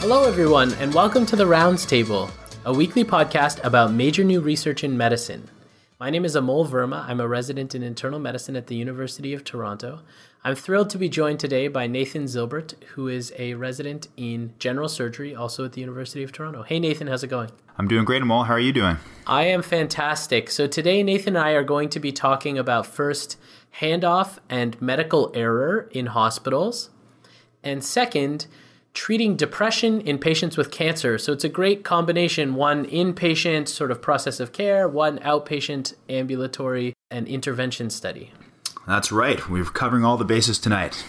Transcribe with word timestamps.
Hello, 0.00 0.24
everyone, 0.24 0.72
and 0.74 0.94
welcome 0.94 1.26
to 1.26 1.36
the 1.36 1.46
Rounds 1.46 1.84
Table, 1.84 2.30
a 2.64 2.72
weekly 2.72 3.04
podcast 3.04 3.62
about 3.62 3.92
major 3.92 4.24
new 4.24 4.40
research 4.40 4.82
in 4.82 4.96
medicine. 4.96 5.46
My 6.00 6.08
name 6.08 6.24
is 6.24 6.34
Amol 6.34 6.66
Verma. 6.66 7.04
I'm 7.06 7.20
a 7.20 7.28
resident 7.28 7.74
in 7.74 7.82
internal 7.82 8.18
medicine 8.18 8.56
at 8.56 8.68
the 8.68 8.74
University 8.74 9.34
of 9.34 9.44
Toronto. 9.44 10.00
I'm 10.42 10.54
thrilled 10.54 10.88
to 10.90 10.98
be 10.98 11.10
joined 11.10 11.38
today 11.38 11.68
by 11.68 11.86
Nathan 11.86 12.24
Zilbert, 12.24 12.82
who 12.94 13.08
is 13.08 13.34
a 13.38 13.52
resident 13.52 14.08
in 14.16 14.54
general 14.58 14.88
surgery, 14.88 15.34
also 15.34 15.66
at 15.66 15.72
the 15.72 15.82
University 15.82 16.22
of 16.22 16.32
Toronto. 16.32 16.62
Hey, 16.62 16.80
Nathan, 16.80 17.06
how's 17.06 17.22
it 17.22 17.28
going? 17.28 17.50
I'm 17.76 17.86
doing 17.86 18.06
great, 18.06 18.22
Amol. 18.22 18.46
How 18.46 18.54
are 18.54 18.58
you 18.58 18.72
doing? 18.72 18.96
I 19.26 19.42
am 19.44 19.60
fantastic. 19.60 20.50
So, 20.50 20.66
today, 20.66 21.02
Nathan 21.02 21.36
and 21.36 21.44
I 21.44 21.50
are 21.50 21.62
going 21.62 21.90
to 21.90 22.00
be 22.00 22.10
talking 22.10 22.56
about 22.56 22.86
first, 22.86 23.36
handoff 23.82 24.38
and 24.48 24.80
medical 24.80 25.30
error 25.34 25.90
in 25.92 26.06
hospitals, 26.06 26.88
and 27.62 27.84
second, 27.84 28.46
treating 28.92 29.36
depression 29.36 30.00
in 30.00 30.18
patients 30.18 30.56
with 30.56 30.70
cancer. 30.70 31.18
So 31.18 31.32
it's 31.32 31.44
a 31.44 31.48
great 31.48 31.84
combination 31.84 32.54
one 32.54 32.86
inpatient 32.86 33.68
sort 33.68 33.90
of 33.90 34.02
process 34.02 34.40
of 34.40 34.52
care, 34.52 34.88
one 34.88 35.18
outpatient 35.20 35.94
ambulatory 36.08 36.94
and 37.10 37.28
intervention 37.28 37.90
study. 37.90 38.32
That's 38.86 39.12
right. 39.12 39.48
We're 39.48 39.64
covering 39.64 40.04
all 40.04 40.16
the 40.16 40.24
bases 40.24 40.58
tonight. 40.58 41.04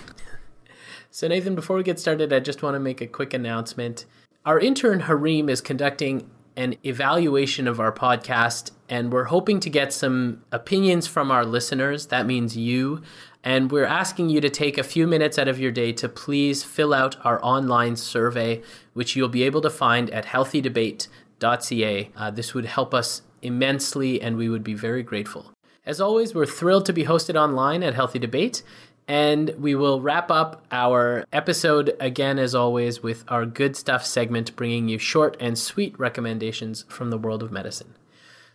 So, 1.10 1.28
Nathan, 1.28 1.56
before 1.56 1.76
we 1.76 1.84
get 1.84 2.00
started, 2.00 2.32
I 2.32 2.40
just 2.40 2.64
want 2.64 2.76
to 2.76 2.80
make 2.80 3.02
a 3.02 3.08
quick 3.08 3.34
announcement. 3.34 4.06
Our 4.46 4.60
intern 4.60 5.02
Harim 5.02 5.50
is 5.50 5.60
conducting 5.60 6.30
an 6.56 6.76
evaluation 6.86 7.68
of 7.68 7.80
our 7.80 7.92
podcast, 7.92 8.72
and 8.88 9.12
we're 9.12 9.26
hoping 9.26 9.60
to 9.62 9.70
get 9.70 9.94
some 9.94 10.44
opinions 10.52 11.08
from 11.08 11.32
our 11.32 11.46
listeners. 11.46 12.08
That 12.08 12.26
means 12.26 12.56
you 12.56 13.02
and 13.44 13.72
we're 13.72 13.86
asking 13.86 14.30
you 14.30 14.40
to 14.42 14.50
take 14.50 14.78
a 14.78 14.84
few 14.84 15.08
minutes 15.08 15.40
out 15.40 15.48
of 15.48 15.60
your 15.60 15.72
day 15.72 15.92
to 15.94 16.08
please 16.08 16.64
fill 16.64 16.94
out 16.94 17.16
our 17.26 17.44
online 17.44 17.96
survey, 17.96 18.62
which 18.94 19.16
you'll 19.16 19.30
be 19.30 19.44
able 19.44 19.62
to 19.62 19.70
find 19.70 20.10
at 20.12 20.26
healthydebate.ca. 20.26 22.10
Uh, 22.16 22.32
this 22.32 22.54
would 22.54 22.66
help 22.66 22.94
us 22.94 23.24
immensely, 23.42 24.22
and 24.22 24.38
we 24.38 24.48
would 24.48 24.64
be 24.64 24.76
very 24.76 25.02
grateful. 25.02 25.52
As 25.86 26.00
always, 26.00 26.36
we're 26.36 26.46
thrilled 26.46 26.86
to 26.86 26.94
be 26.94 27.06
hosted 27.06 27.36
online 27.36 27.82
at 27.82 27.96
Healthy 27.96 28.20
Debate. 28.20 28.62
And 29.08 29.50
we 29.58 29.76
will 29.76 30.00
wrap 30.00 30.30
up 30.30 30.64
our 30.72 31.26
episode 31.34 31.98
again, 32.00 32.38
as 32.38 32.54
always, 32.54 33.02
with 33.02 33.26
our 33.28 33.46
good 33.46 33.76
stuff 33.76 34.06
segment, 34.06 34.56
bringing 34.56 34.88
you 34.88 35.00
short 35.00 35.36
and 35.40 35.58
sweet 35.58 36.00
recommendations 36.00 36.86
from 36.88 37.10
the 37.10 37.18
world 37.18 37.42
of 37.44 37.52
medicine. 37.52 37.96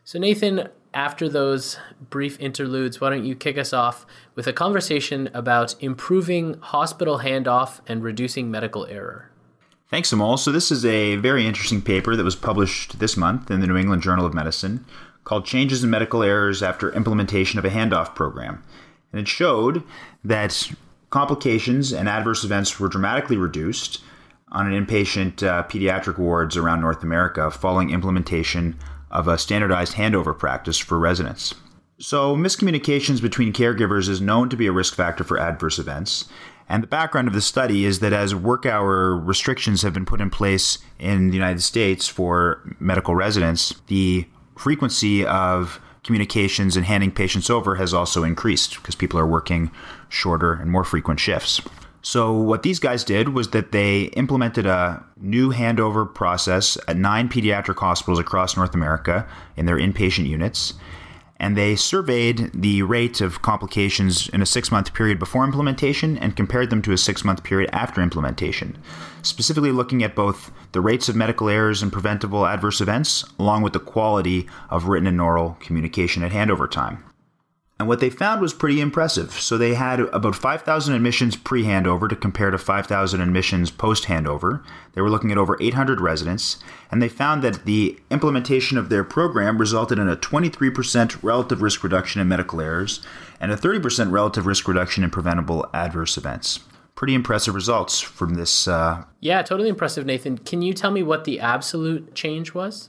So, 0.04 0.18
Nathan, 0.20 0.68
after 0.96 1.28
those 1.28 1.76
brief 2.08 2.40
interludes, 2.40 3.02
why 3.02 3.10
don't 3.10 3.26
you 3.26 3.36
kick 3.36 3.58
us 3.58 3.74
off 3.74 4.06
with 4.34 4.46
a 4.46 4.52
conversation 4.52 5.28
about 5.34 5.80
improving 5.80 6.54
hospital 6.54 7.18
handoff 7.18 7.80
and 7.86 8.02
reducing 8.02 8.50
medical 8.50 8.86
error? 8.86 9.30
Thanks, 9.90 10.10
Amol. 10.10 10.38
So, 10.38 10.50
this 10.50 10.72
is 10.72 10.86
a 10.86 11.16
very 11.16 11.46
interesting 11.46 11.82
paper 11.82 12.16
that 12.16 12.24
was 12.24 12.34
published 12.34 12.98
this 12.98 13.16
month 13.16 13.50
in 13.50 13.60
the 13.60 13.66
New 13.66 13.76
England 13.76 14.02
Journal 14.02 14.24
of 14.24 14.32
Medicine 14.32 14.86
called 15.24 15.44
Changes 15.44 15.84
in 15.84 15.90
Medical 15.90 16.22
Errors 16.22 16.62
After 16.62 16.90
Implementation 16.92 17.58
of 17.58 17.64
a 17.66 17.70
Handoff 17.70 18.14
Program. 18.14 18.64
And 19.12 19.20
it 19.20 19.28
showed 19.28 19.82
that 20.24 20.72
complications 21.10 21.92
and 21.92 22.08
adverse 22.08 22.42
events 22.42 22.80
were 22.80 22.88
dramatically 22.88 23.36
reduced 23.36 24.02
on 24.48 24.72
an 24.72 24.86
inpatient 24.86 25.46
uh, 25.46 25.64
pediatric 25.64 26.18
wards 26.18 26.56
around 26.56 26.80
North 26.80 27.02
America 27.02 27.50
following 27.50 27.90
implementation 27.90 28.78
of 29.16 29.26
a 29.26 29.38
standardized 29.38 29.94
handover 29.94 30.38
practice 30.38 30.76
for 30.76 30.98
residents. 30.98 31.54
So, 31.98 32.36
miscommunications 32.36 33.22
between 33.22 33.54
caregivers 33.54 34.10
is 34.10 34.20
known 34.20 34.50
to 34.50 34.56
be 34.56 34.66
a 34.66 34.72
risk 34.72 34.94
factor 34.94 35.24
for 35.24 35.40
adverse 35.40 35.78
events. 35.78 36.26
And 36.68 36.82
the 36.82 36.88
background 36.88 37.26
of 37.26 37.32
the 37.32 37.40
study 37.40 37.86
is 37.86 38.00
that 38.00 38.12
as 38.12 38.34
work 38.34 38.66
hour 38.66 39.16
restrictions 39.16 39.80
have 39.80 39.94
been 39.94 40.04
put 40.04 40.20
in 40.20 40.28
place 40.28 40.78
in 40.98 41.28
the 41.28 41.34
United 41.34 41.62
States 41.62 42.06
for 42.08 42.60
medical 42.78 43.14
residents, 43.14 43.80
the 43.86 44.26
frequency 44.58 45.24
of 45.24 45.80
communications 46.04 46.76
and 46.76 46.84
handing 46.84 47.10
patients 47.10 47.48
over 47.48 47.76
has 47.76 47.94
also 47.94 48.22
increased 48.22 48.76
because 48.76 48.94
people 48.94 49.18
are 49.18 49.26
working 49.26 49.70
shorter 50.10 50.52
and 50.52 50.70
more 50.70 50.84
frequent 50.84 51.18
shifts. 51.18 51.62
So, 52.06 52.32
what 52.34 52.62
these 52.62 52.78
guys 52.78 53.02
did 53.02 53.30
was 53.30 53.48
that 53.48 53.72
they 53.72 54.02
implemented 54.14 54.64
a 54.64 55.04
new 55.20 55.52
handover 55.52 56.06
process 56.14 56.78
at 56.86 56.96
nine 56.96 57.28
pediatric 57.28 57.78
hospitals 57.80 58.20
across 58.20 58.56
North 58.56 58.76
America 58.76 59.26
in 59.56 59.66
their 59.66 59.76
inpatient 59.76 60.28
units. 60.28 60.74
And 61.40 61.56
they 61.56 61.74
surveyed 61.74 62.52
the 62.54 62.84
rate 62.84 63.20
of 63.20 63.42
complications 63.42 64.28
in 64.28 64.40
a 64.40 64.46
six 64.46 64.70
month 64.70 64.94
period 64.94 65.18
before 65.18 65.44
implementation 65.44 66.16
and 66.16 66.36
compared 66.36 66.70
them 66.70 66.80
to 66.82 66.92
a 66.92 66.96
six 66.96 67.24
month 67.24 67.42
period 67.42 67.70
after 67.72 68.00
implementation, 68.00 68.78
specifically 69.22 69.72
looking 69.72 70.04
at 70.04 70.14
both 70.14 70.52
the 70.70 70.80
rates 70.80 71.08
of 71.08 71.16
medical 71.16 71.48
errors 71.48 71.82
and 71.82 71.92
preventable 71.92 72.46
adverse 72.46 72.80
events, 72.80 73.24
along 73.36 73.62
with 73.62 73.72
the 73.72 73.80
quality 73.80 74.46
of 74.70 74.86
written 74.86 75.08
and 75.08 75.20
oral 75.20 75.56
communication 75.58 76.22
at 76.22 76.30
handover 76.30 76.70
time. 76.70 77.02
And 77.78 77.88
what 77.88 78.00
they 78.00 78.08
found 78.08 78.40
was 78.40 78.54
pretty 78.54 78.80
impressive. 78.80 79.32
So 79.32 79.58
they 79.58 79.74
had 79.74 80.00
about 80.00 80.34
5,000 80.34 80.94
admissions 80.94 81.36
pre 81.36 81.64
handover 81.64 82.08
to 82.08 82.16
compare 82.16 82.50
to 82.50 82.56
5,000 82.56 83.20
admissions 83.20 83.70
post 83.70 84.04
handover. 84.04 84.64
They 84.94 85.02
were 85.02 85.10
looking 85.10 85.30
at 85.30 85.36
over 85.36 85.58
800 85.60 86.00
residents, 86.00 86.56
and 86.90 87.02
they 87.02 87.10
found 87.10 87.42
that 87.42 87.66
the 87.66 87.98
implementation 88.10 88.78
of 88.78 88.88
their 88.88 89.04
program 89.04 89.58
resulted 89.58 89.98
in 89.98 90.08
a 90.08 90.16
23% 90.16 91.22
relative 91.22 91.60
risk 91.60 91.84
reduction 91.84 92.22
in 92.22 92.28
medical 92.28 92.62
errors 92.62 93.04
and 93.40 93.52
a 93.52 93.56
30% 93.56 94.10
relative 94.10 94.46
risk 94.46 94.66
reduction 94.66 95.04
in 95.04 95.10
preventable 95.10 95.66
adverse 95.74 96.16
events. 96.16 96.60
Pretty 96.94 97.14
impressive 97.14 97.54
results 97.54 98.00
from 98.00 98.36
this. 98.36 98.66
Uh... 98.66 99.04
yeah, 99.20 99.42
totally 99.42 99.68
impressive, 99.68 100.06
Nathan. 100.06 100.38
Can 100.38 100.62
you 100.62 100.72
tell 100.72 100.90
me 100.90 101.02
what 101.02 101.24
the 101.24 101.40
absolute 101.40 102.14
change 102.14 102.54
was? 102.54 102.88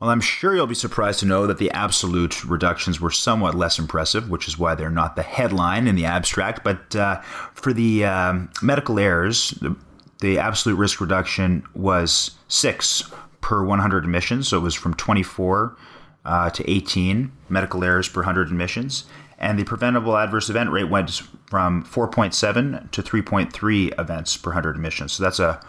Well, 0.00 0.10
I'm 0.10 0.20
sure 0.20 0.54
you'll 0.54 0.68
be 0.68 0.76
surprised 0.76 1.18
to 1.20 1.26
know 1.26 1.48
that 1.48 1.58
the 1.58 1.72
absolute 1.72 2.44
reductions 2.44 3.00
were 3.00 3.10
somewhat 3.10 3.56
less 3.56 3.80
impressive, 3.80 4.30
which 4.30 4.46
is 4.46 4.56
why 4.56 4.76
they're 4.76 4.90
not 4.90 5.16
the 5.16 5.24
headline 5.24 5.88
in 5.88 5.96
the 5.96 6.04
abstract. 6.04 6.62
But 6.62 6.94
uh, 6.94 7.20
for 7.52 7.72
the 7.72 8.04
um, 8.04 8.48
medical 8.62 9.00
errors, 9.00 9.50
the, 9.60 9.74
the 10.20 10.38
absolute 10.38 10.76
risk 10.76 11.00
reduction 11.00 11.64
was 11.74 12.32
six 12.46 13.10
per 13.40 13.64
100 13.64 14.04
admissions. 14.04 14.46
So 14.46 14.58
it 14.58 14.60
was 14.60 14.74
from 14.74 14.94
24 14.94 15.76
uh, 16.24 16.50
to 16.50 16.70
18 16.70 17.32
medical 17.48 17.82
errors 17.82 18.08
per 18.08 18.20
100 18.20 18.46
admissions. 18.46 19.04
And 19.36 19.58
the 19.58 19.64
preventable 19.64 20.16
adverse 20.16 20.48
event 20.48 20.70
rate 20.70 20.88
went 20.88 21.10
from 21.46 21.82
4.7 21.82 22.90
to 22.92 23.02
3.3 23.02 24.00
events 24.00 24.36
per 24.36 24.50
100 24.50 24.76
admissions. 24.76 25.12
So 25.14 25.24
that's 25.24 25.40
a 25.40 25.60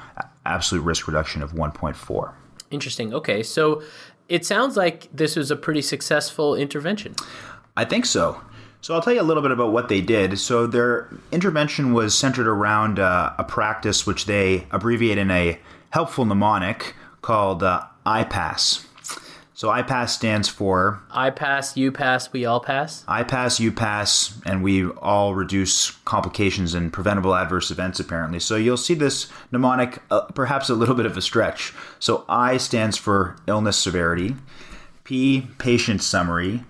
absolute 0.46 0.84
risk 0.84 1.08
reduction 1.08 1.42
of 1.42 1.54
1.4. 1.54 2.34
Interesting. 2.72 3.14
Okay, 3.14 3.42
so 3.42 3.82
it 4.30 4.46
sounds 4.46 4.78
like 4.78 5.10
this 5.12 5.36
was 5.36 5.52
a 5.52 5.56
pretty 5.56 5.82
successful 5.82 6.56
intervention. 6.56 7.16
I 7.76 7.86
think 7.86 8.06
so. 8.06 8.42
So 8.82 8.94
I'll 8.94 9.02
tell 9.02 9.14
you 9.14 9.22
a 9.22 9.24
little 9.24 9.44
bit 9.44 9.52
about 9.52 9.74
what 9.74 9.90
they 9.90 10.00
did. 10.00 10.40
So 10.40 10.66
their 10.66 11.10
intervention 11.32 11.92
was 11.92 12.18
centered 12.18 12.48
around 12.48 13.00
uh, 13.00 13.34
a 13.38 13.44
practice 13.44 14.06
which 14.06 14.26
they 14.26 14.68
abbreviate 14.72 15.18
in 15.18 15.30
a 15.32 15.60
helpful 15.90 16.24
mnemonic 16.24 16.96
called 17.22 17.62
uh, 17.62 17.84
IPASS. 18.06 18.86
So 19.60 19.68
IPASS 19.68 20.12
stands 20.12 20.48
for 20.48 21.04
I 21.12 21.32
pass, 21.32 21.76
you 21.76 21.92
pass, 21.92 22.32
we 22.32 22.46
all 22.46 22.62
pass. 22.62 23.04
I 23.10 23.24
pass, 23.24 23.60
you 23.60 23.74
pass, 23.74 24.40
and 24.46 24.64
we 24.64 24.88
all 24.88 25.36
reduce 25.36 25.92
complications 26.06 26.74
and 26.74 26.94
preventable 26.94 27.36
adverse 27.36 27.70
events, 27.70 28.00
apparently. 28.00 28.40
So 28.40 28.56
you'll 28.56 28.78
see 28.78 28.94
this 28.94 29.28
mnemonic 29.52 30.02
uh, 30.12 30.22
perhaps 30.28 30.70
a 30.70 30.76
little 30.76 30.96
bit 30.96 31.06
of 31.06 31.18
a 31.18 31.22
stretch. 31.22 31.74
So 32.00 32.24
I 32.30 32.56
stands 32.56 32.96
for 32.96 33.36
illness 33.48 33.78
severity, 33.78 34.38
P, 35.04 35.50
patient 35.58 36.02
summary, 36.02 36.64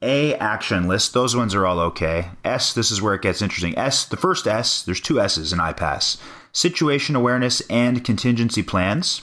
A, 0.00 0.36
action 0.36 0.86
list. 0.86 1.12
Those 1.12 1.34
ones 1.34 1.52
are 1.52 1.66
all 1.66 1.80
okay. 1.80 2.30
S, 2.44 2.72
this 2.72 2.92
is 2.92 3.02
where 3.02 3.14
it 3.14 3.22
gets 3.22 3.42
interesting. 3.42 3.76
S, 3.76 4.04
the 4.04 4.16
first 4.16 4.46
S, 4.46 4.84
there's 4.84 5.00
two 5.00 5.20
S's 5.20 5.52
in 5.52 5.58
IPASS 5.58 6.20
situation 6.52 7.16
awareness 7.16 7.60
and 7.62 8.04
contingency 8.04 8.62
plans. 8.62 9.22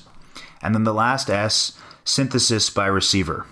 And 0.61 0.75
then 0.75 0.83
the 0.83 0.93
last 0.93 1.29
S, 1.29 1.71
synthesis 2.07 2.69
by 2.69 2.87
receiver. 2.87 3.45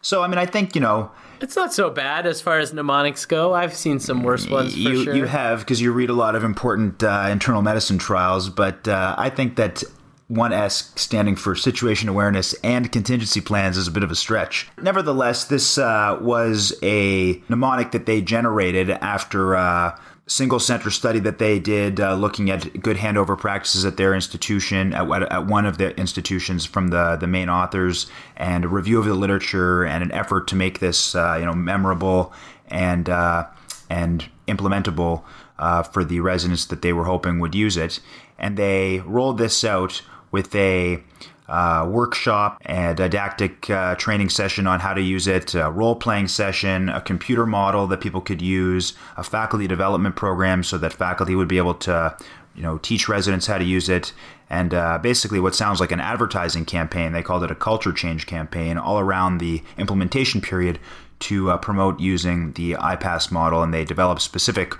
So, 0.00 0.22
I 0.22 0.28
mean, 0.28 0.38
I 0.38 0.46
think, 0.46 0.74
you 0.74 0.80
know, 0.80 1.10
it's 1.40 1.56
not 1.56 1.72
so 1.72 1.90
bad 1.90 2.26
as 2.26 2.40
far 2.40 2.58
as 2.58 2.72
mnemonics 2.72 3.24
go. 3.26 3.54
I've 3.54 3.74
seen 3.74 4.00
some 4.00 4.22
worse 4.22 4.48
ones 4.48 4.72
for 4.72 4.78
you, 4.78 5.04
sure. 5.04 5.14
You 5.14 5.26
have 5.26 5.60
because 5.60 5.80
you 5.80 5.92
read 5.92 6.10
a 6.10 6.14
lot 6.14 6.34
of 6.34 6.44
important 6.44 7.02
uh, 7.02 7.28
internal 7.30 7.62
medicine 7.62 7.98
trials, 7.98 8.48
but 8.48 8.88
uh, 8.88 9.14
I 9.16 9.30
think 9.30 9.56
that 9.56 9.82
one 10.28 10.52
S 10.52 10.92
standing 10.96 11.36
for 11.36 11.54
situation 11.54 12.08
awareness 12.08 12.54
and 12.62 12.90
contingency 12.92 13.40
plans 13.40 13.76
is 13.76 13.88
a 13.88 13.90
bit 13.90 14.02
of 14.02 14.10
a 14.10 14.14
stretch. 14.14 14.68
Nevertheless, 14.82 15.44
this 15.44 15.78
uh, 15.78 16.18
was 16.20 16.74
a 16.82 17.42
mnemonic 17.48 17.92
that 17.92 18.06
they 18.06 18.20
generated 18.20 18.90
after 18.90 19.56
uh, 19.56 19.98
single 20.28 20.60
center 20.60 20.90
study 20.90 21.18
that 21.18 21.38
they 21.38 21.58
did 21.58 21.98
uh, 21.98 22.14
looking 22.14 22.50
at 22.50 22.80
good 22.80 22.98
handover 22.98 23.36
practices 23.36 23.84
at 23.84 23.96
their 23.96 24.14
institution, 24.14 24.92
at, 24.92 25.10
at, 25.32 25.46
one 25.46 25.66
of 25.66 25.78
the 25.78 25.98
institutions 25.98 26.66
from 26.66 26.88
the, 26.88 27.16
the 27.16 27.26
main 27.26 27.48
authors, 27.48 28.06
and 28.36 28.64
a 28.64 28.68
review 28.68 28.98
of 28.98 29.06
the 29.06 29.14
literature 29.14 29.84
and 29.84 30.04
an 30.04 30.12
effort 30.12 30.46
to 30.46 30.54
make 30.54 30.78
this 30.78 31.14
uh, 31.14 31.36
you 31.38 31.46
know 31.46 31.54
memorable 31.54 32.32
and 32.68 33.08
uh, 33.08 33.46
and 33.90 34.26
implementable 34.46 35.24
uh, 35.58 35.82
for 35.82 36.04
the 36.04 36.20
residents 36.20 36.66
that 36.66 36.82
they 36.82 36.92
were 36.92 37.04
hoping 37.04 37.40
would 37.40 37.54
use 37.54 37.76
it. 37.76 37.98
And 38.38 38.56
they 38.56 39.00
rolled 39.00 39.38
this 39.38 39.64
out 39.64 40.02
with 40.30 40.54
a 40.54 41.02
uh, 41.48 41.86
workshop, 41.88 42.60
a 42.66 42.94
didactic 42.94 43.70
uh, 43.70 43.94
training 43.94 44.28
session 44.28 44.66
on 44.66 44.80
how 44.80 44.92
to 44.92 45.00
use 45.00 45.26
it, 45.26 45.54
a 45.54 45.70
role 45.70 45.96
playing 45.96 46.28
session, 46.28 46.88
a 46.88 47.00
computer 47.00 47.46
model 47.46 47.86
that 47.86 48.00
people 48.00 48.20
could 48.20 48.42
use, 48.42 48.92
a 49.16 49.24
faculty 49.24 49.66
development 49.66 50.14
program 50.14 50.62
so 50.62 50.76
that 50.78 50.92
faculty 50.92 51.34
would 51.34 51.48
be 51.48 51.58
able 51.58 51.74
to 51.74 52.16
you 52.54 52.62
know 52.62 52.76
teach 52.78 53.08
residents 53.08 53.46
how 53.46 53.56
to 53.56 53.64
use 53.64 53.88
it 53.88 54.12
and 54.50 54.74
uh, 54.74 54.98
basically 54.98 55.38
what 55.38 55.54
sounds 55.54 55.80
like 55.80 55.92
an 55.92 56.00
advertising 56.00 56.64
campaign. 56.64 57.12
They 57.12 57.22
called 57.22 57.44
it 57.44 57.50
a 57.50 57.54
culture 57.54 57.92
change 57.92 58.26
campaign 58.26 58.76
all 58.76 58.98
around 58.98 59.38
the 59.38 59.62
implementation 59.76 60.40
period 60.40 60.78
to 61.20 61.50
uh, 61.50 61.58
promote 61.58 62.00
using 62.00 62.52
the 62.52 62.72
ipass 62.72 63.30
model 63.30 63.62
and 63.62 63.72
they 63.72 63.84
developed 63.84 64.22
specific 64.22 64.74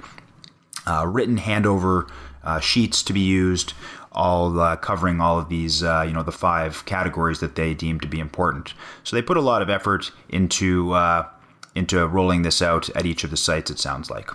uh, 0.87 1.07
written 1.07 1.39
handover 1.39 2.11
uh, 2.45 2.61
sheets 2.61 3.03
to 3.03 3.13
be 3.13 3.21
used 3.21 3.75
all 4.13 4.59
uh, 4.61 4.77
covering 4.77 5.21
all 5.21 5.39
of 5.39 5.49
these, 5.49 5.83
uh, 5.83 6.05
you 6.07 6.13
know, 6.13 6.23
the 6.23 6.33
five 6.33 6.85
categories 6.87 7.41
that 7.41 7.55
they 7.55 7.75
deem 7.75 8.01
to 8.01 8.09
be 8.09 8.21
important. 8.21 8.75
So 9.05 9.17
they 9.17 9.23
put 9.23 9.37
a 9.37 9.43
lot 9.43 9.63
of 9.63 9.71
effort 9.71 10.11
into 10.29 10.93
uh, 10.93 11.27
into 11.75 12.07
rolling 12.07 12.43
this 12.43 12.61
out 12.61 12.89
at 12.91 13.07
each 13.07 13.25
of 13.25 13.31
the 13.31 13.37
sites. 13.37 13.71
It 13.71 13.79
sounds 13.79 14.11
like. 14.11 14.31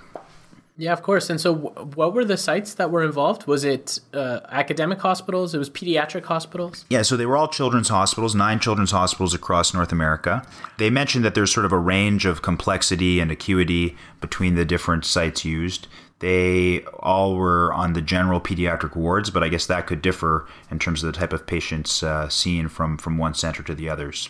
Yeah, 0.75 0.91
of 0.91 1.03
course. 1.03 1.29
And 1.29 1.39
so, 1.39 1.53
what 1.53 2.15
were 2.15 2.25
the 2.25 2.37
sites 2.37 2.73
that 2.75 2.89
were 2.89 3.03
involved? 3.03 3.45
Was 3.45 3.63
it 3.63 3.99
uh, 4.11 4.39
academic 4.49 4.99
hospitals? 4.99 5.53
It 5.53 5.59
was 5.59 5.69
pediatric 5.69 6.25
hospitals? 6.25 6.85
Yeah, 6.89 7.03
so 7.03 7.15
they 7.15 7.27
were 7.27 7.37
all 7.37 7.47
children's 7.47 7.89
hospitals, 7.89 8.33
nine 8.33 8.59
children's 8.59 8.89
hospitals 8.89 9.35
across 9.35 9.73
North 9.73 9.91
America. 9.91 10.43
They 10.79 10.89
mentioned 10.89 11.23
that 11.25 11.35
there's 11.35 11.53
sort 11.53 11.67
of 11.67 11.71
a 11.71 11.77
range 11.77 12.25
of 12.25 12.41
complexity 12.41 13.19
and 13.19 13.29
acuity 13.29 13.95
between 14.19 14.55
the 14.55 14.65
different 14.65 15.05
sites 15.05 15.45
used. 15.45 15.87
They 16.23 16.85
all 16.99 17.35
were 17.35 17.73
on 17.73 17.91
the 17.91 18.01
general 18.01 18.39
pediatric 18.39 18.95
wards, 18.95 19.29
but 19.29 19.43
I 19.43 19.49
guess 19.49 19.65
that 19.65 19.87
could 19.87 20.01
differ 20.01 20.47
in 20.71 20.79
terms 20.79 21.03
of 21.03 21.11
the 21.11 21.19
type 21.19 21.33
of 21.33 21.45
patients 21.45 22.01
uh, 22.01 22.29
seen 22.29 22.69
from, 22.69 22.97
from 22.97 23.17
one 23.17 23.33
center 23.33 23.61
to 23.61 23.75
the 23.75 23.89
others. 23.89 24.29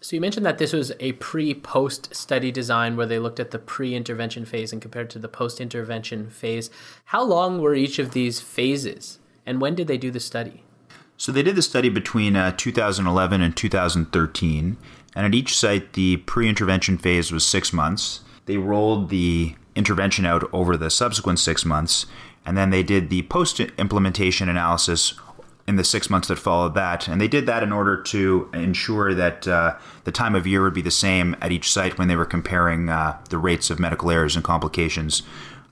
So 0.00 0.14
you 0.14 0.20
mentioned 0.20 0.46
that 0.46 0.58
this 0.58 0.72
was 0.72 0.92
a 1.00 1.10
pre-post 1.14 2.14
study 2.14 2.52
design 2.52 2.96
where 2.96 3.06
they 3.06 3.18
looked 3.18 3.40
at 3.40 3.50
the 3.50 3.58
pre-intervention 3.58 4.44
phase 4.44 4.72
and 4.72 4.80
compared 4.80 5.10
to 5.10 5.18
the 5.18 5.26
post-intervention 5.26 6.30
phase. 6.30 6.70
How 7.06 7.24
long 7.24 7.60
were 7.60 7.74
each 7.74 7.98
of 7.98 8.12
these 8.12 8.38
phases, 8.38 9.18
and 9.44 9.60
when 9.60 9.74
did 9.74 9.88
they 9.88 9.98
do 9.98 10.12
the 10.12 10.20
study? 10.20 10.62
So 11.16 11.32
they 11.32 11.42
did 11.42 11.56
the 11.56 11.62
study 11.62 11.88
between 11.88 12.36
uh, 12.36 12.52
2011 12.56 13.40
and 13.40 13.56
2013, 13.56 14.76
and 15.16 15.26
at 15.26 15.34
each 15.34 15.58
site 15.58 15.94
the 15.94 16.18
pre-intervention 16.18 16.96
phase 16.96 17.32
was 17.32 17.44
six 17.44 17.72
months. 17.72 18.20
They 18.46 18.56
rolled 18.56 19.08
the 19.08 19.56
intervention 19.76 20.24
out 20.24 20.48
over 20.52 20.76
the 20.76 20.90
subsequent 20.90 21.38
six 21.38 21.64
months, 21.64 22.06
and 22.46 22.56
then 22.56 22.70
they 22.70 22.82
did 22.82 23.10
the 23.10 23.22
post 23.22 23.60
implementation 23.60 24.48
analysis 24.48 25.14
in 25.66 25.76
the 25.76 25.84
six 25.84 26.10
months 26.10 26.28
that 26.28 26.38
followed 26.38 26.74
that. 26.74 27.08
And 27.08 27.20
they 27.20 27.28
did 27.28 27.46
that 27.46 27.62
in 27.62 27.72
order 27.72 28.00
to 28.02 28.50
ensure 28.52 29.14
that 29.14 29.48
uh, 29.48 29.76
the 30.04 30.12
time 30.12 30.34
of 30.34 30.46
year 30.46 30.62
would 30.62 30.74
be 30.74 30.82
the 30.82 30.90
same 30.90 31.36
at 31.40 31.52
each 31.52 31.72
site 31.72 31.98
when 31.98 32.08
they 32.08 32.16
were 32.16 32.26
comparing 32.26 32.88
uh, 32.88 33.18
the 33.30 33.38
rates 33.38 33.70
of 33.70 33.80
medical 33.80 34.10
errors 34.10 34.36
and 34.36 34.44
complications. 34.44 35.22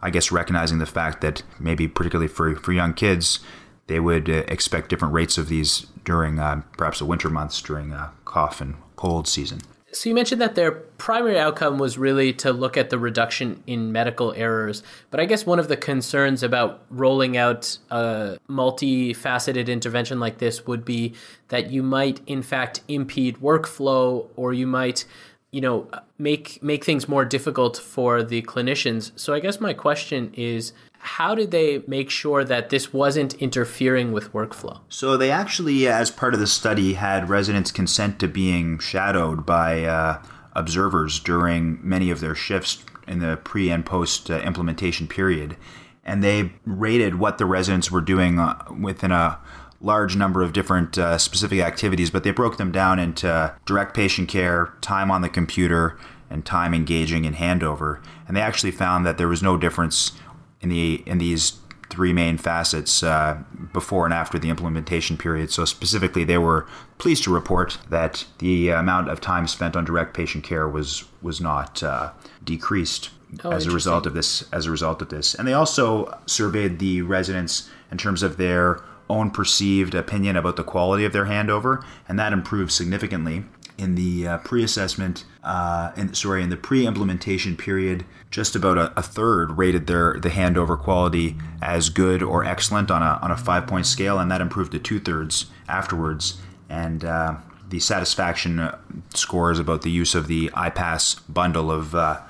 I 0.01 0.11
guess 0.11 0.33
recognizing 0.33 0.79
the 0.79 0.87
fact 0.87 1.21
that 1.21 1.43
maybe, 1.61 1.87
particularly 1.87 2.29
for, 2.29 2.57
for 2.57 2.73
young 2.73 2.95
kids, 2.95 3.41
they 3.87 4.01
would 4.01 4.31
uh, 4.31 4.45
expect 4.49 4.89
different 4.89 5.15
rates 5.15 5.37
of 5.37 5.49
these 5.49 5.87
during 6.05 6.39
uh, 6.39 6.63
perhaps 6.77 6.99
the 6.99 7.05
winter 7.05 7.29
months 7.29 7.61
during 7.61 7.93
uh, 7.93 8.11
cough 8.25 8.61
and 8.61 8.77
cold 8.97 9.29
season. 9.29 9.61
So 9.95 10.09
you 10.09 10.15
mentioned 10.15 10.41
that 10.41 10.55
their 10.55 10.73
primary 10.73 11.39
outcome 11.39 11.79
was 11.79 11.99
really 11.99 12.33
to 12.35 12.51
look 12.51 12.79
at 12.79 12.89
the 12.89 12.99
reduction 12.99 13.63
in 13.67 13.93
medical 13.93 14.33
errors, 14.33 14.83
but 15.11 15.21
I 15.21 15.27
guess 15.27 15.45
one 15.45 15.59
of 15.59 15.69
the 15.69 15.77
concerns 15.77 16.43
about 16.43 16.83
rolling 16.89 17.37
out 17.37 17.77
a 17.91 18.39
multifaceted 18.49 19.69
intervention 19.69 20.19
like 20.19 20.39
this 20.39 20.67
would 20.67 20.87
be 20.87 21.13
that 21.49 21.71
you 21.71 21.83
might 21.83 22.23
in 22.27 22.43
fact 22.43 22.81
impede 22.89 23.37
workflow 23.37 24.29
or 24.35 24.55
you 24.55 24.67
might 24.67 25.05
you 25.51 25.61
know 25.61 25.87
make 26.17 26.63
make 26.63 26.85
things 26.85 27.07
more 27.07 27.27
difficult 27.27 27.77
for 27.77 28.23
the 28.23 28.41
clinicians. 28.43 29.13
So 29.17 29.35
I 29.35 29.41
guess 29.41 29.61
my 29.61 29.75
question 29.75 30.33
is 30.35 30.73
how 31.05 31.35
did 31.35 31.51
they 31.51 31.83
make 31.89 32.11
sure 32.11 32.45
that 32.45 32.71
this 32.71 32.93
wasn't 32.93 33.35
interfering 33.35 34.13
with 34.13 34.33
workflow? 34.33 34.79
So 34.89 35.17
they 35.17 35.33
actually, 35.33 35.89
as 35.89 36.13
part 36.13 36.33
of 36.33 36.39
the 36.39 36.47
study, 36.47 36.95
had 36.95 37.29
residents 37.29 37.73
consent 37.73 38.21
to 38.21 38.29
being 38.29 38.79
shadowed 38.79 39.45
by 39.45 39.83
uh, 39.83 40.23
observers 40.53 41.19
during 41.19 41.81
many 41.83 42.13
of 42.13 42.21
their 42.21 42.37
shifts 42.37 42.85
in 43.09 43.19
the 43.19 43.37
pre 43.43 43.69
and 43.69 43.85
post 43.85 44.31
uh, 44.31 44.39
implementation 44.43 45.09
period, 45.09 45.57
and 46.05 46.23
they 46.23 46.53
rated 46.65 47.19
what 47.19 47.37
the 47.37 47.47
residents 47.47 47.91
were 47.91 48.01
doing 48.01 48.39
uh, 48.39 48.63
within 48.81 49.11
a 49.11 49.41
large 49.81 50.15
number 50.15 50.41
of 50.41 50.53
different 50.53 50.97
uh, 50.97 51.19
specific 51.19 51.59
activities, 51.59 52.11
but 52.11 52.23
they 52.23 52.31
broke 52.31 52.59
them 52.59 52.71
down 52.71 53.01
into 53.01 53.53
direct 53.67 53.97
patient 53.97 54.29
care, 54.29 54.73
time 54.81 55.11
on 55.11 55.23
the 55.23 55.29
computer, 55.29 55.99
and 56.31 56.47
time 56.47 56.73
engaging 56.73 57.25
in 57.25 57.35
handover. 57.35 58.01
And 58.29 58.37
they 58.37 58.41
actually 58.41 58.71
found 58.71 59.05
that 59.05 59.19
there 59.19 59.27
was 59.27 59.43
no 59.43 59.57
difference 59.57 60.13
in 60.63 60.69
the 60.69 61.03
in 61.07 61.19
these 61.19 61.59
three 61.91 62.13
main 62.13 62.39
facets 62.39 63.03
uh, 63.03 63.39
before 63.75 64.07
and 64.07 64.15
after 64.15 64.39
the 64.39 64.49
implementation 64.49 65.19
period. 65.19 65.51
So 65.51 65.67
specifically, 65.67 66.25
they 66.25 66.39
were 66.39 66.67
pleased 66.97 67.25
to 67.25 67.35
report 67.35 67.77
that 67.91 68.25
the 68.39 68.71
amount 68.71 69.11
of 69.11 69.21
time 69.21 69.47
spent 69.47 69.77
on 69.77 69.85
direct 69.85 70.15
patient 70.15 70.43
care 70.45 70.67
was 70.67 71.05
was 71.21 71.41
not 71.41 71.83
uh, 71.83 72.13
decreased 72.43 73.11
oh, 73.45 73.51
as 73.51 73.67
a 73.67 73.71
result 73.71 74.07
of 74.07 74.15
this. 74.15 74.51
As 74.53 74.67
a 74.67 74.71
result 74.71 75.03
of 75.03 75.11
this, 75.11 75.35
and 75.35 75.47
they 75.47 75.53
also 75.53 76.19
surveyed 76.27 76.79
the 76.79 77.03
residents 77.03 77.69
in 77.91 77.99
terms 77.99 78.23
of 78.23 78.39
their 78.39 78.81
own 79.11 79.31
perceived 79.31 79.95
opinion 79.95 80.37
about 80.37 80.57
the 80.57 80.65
quality 80.65 81.05
of 81.05 81.13
their 81.13 81.27
handover, 81.27 81.85
and 82.09 82.19
that 82.19 82.33
improved 82.33 82.73
significantly 82.73 83.45
in 83.79 83.95
the 83.95 84.29
uh, 84.29 84.39
pre-assessment, 84.39 85.25
uh, 85.43 85.93
sorry, 86.13 86.43
in 86.43 86.51
the 86.51 86.57
pre-implementation 86.57 87.57
period, 87.57 88.05
just 88.31 88.55
about 88.55 88.79
a, 88.79 88.93
a, 88.99 89.03
third 89.03 89.59
rated 89.59 89.87
their 89.87 90.19
the 90.21 90.31
handover 90.31 90.79
quality 90.79 91.37
as 91.61 91.89
good 91.89 92.23
or 92.23 92.45
excellent 92.45 92.91
on 92.91 93.03
a 93.03 93.19
on 93.23 93.31
a 93.31 93.37
five 93.37 93.67
point 93.67 93.87
scale, 93.87 94.19
and 94.19 94.31
that 94.31 94.41
improved 94.41 94.73
to 94.73 94.79
two 94.79 95.01
thirds 95.01 95.47
afterwards. 95.69 96.41
And 96.69 97.05
uh, 97.05 97.37
the 97.69 97.81
satisfaction 97.81 98.59
uh, 98.59 98.79
scores 99.15 99.59
about 99.59 99.83
the 99.83 99.91
use 99.91 100.15
of 100.15 100.27
the 100.27 100.49
iPass 100.51 101.21
bundle 101.29 101.71
of 101.71 101.95
uh, 101.95 102.21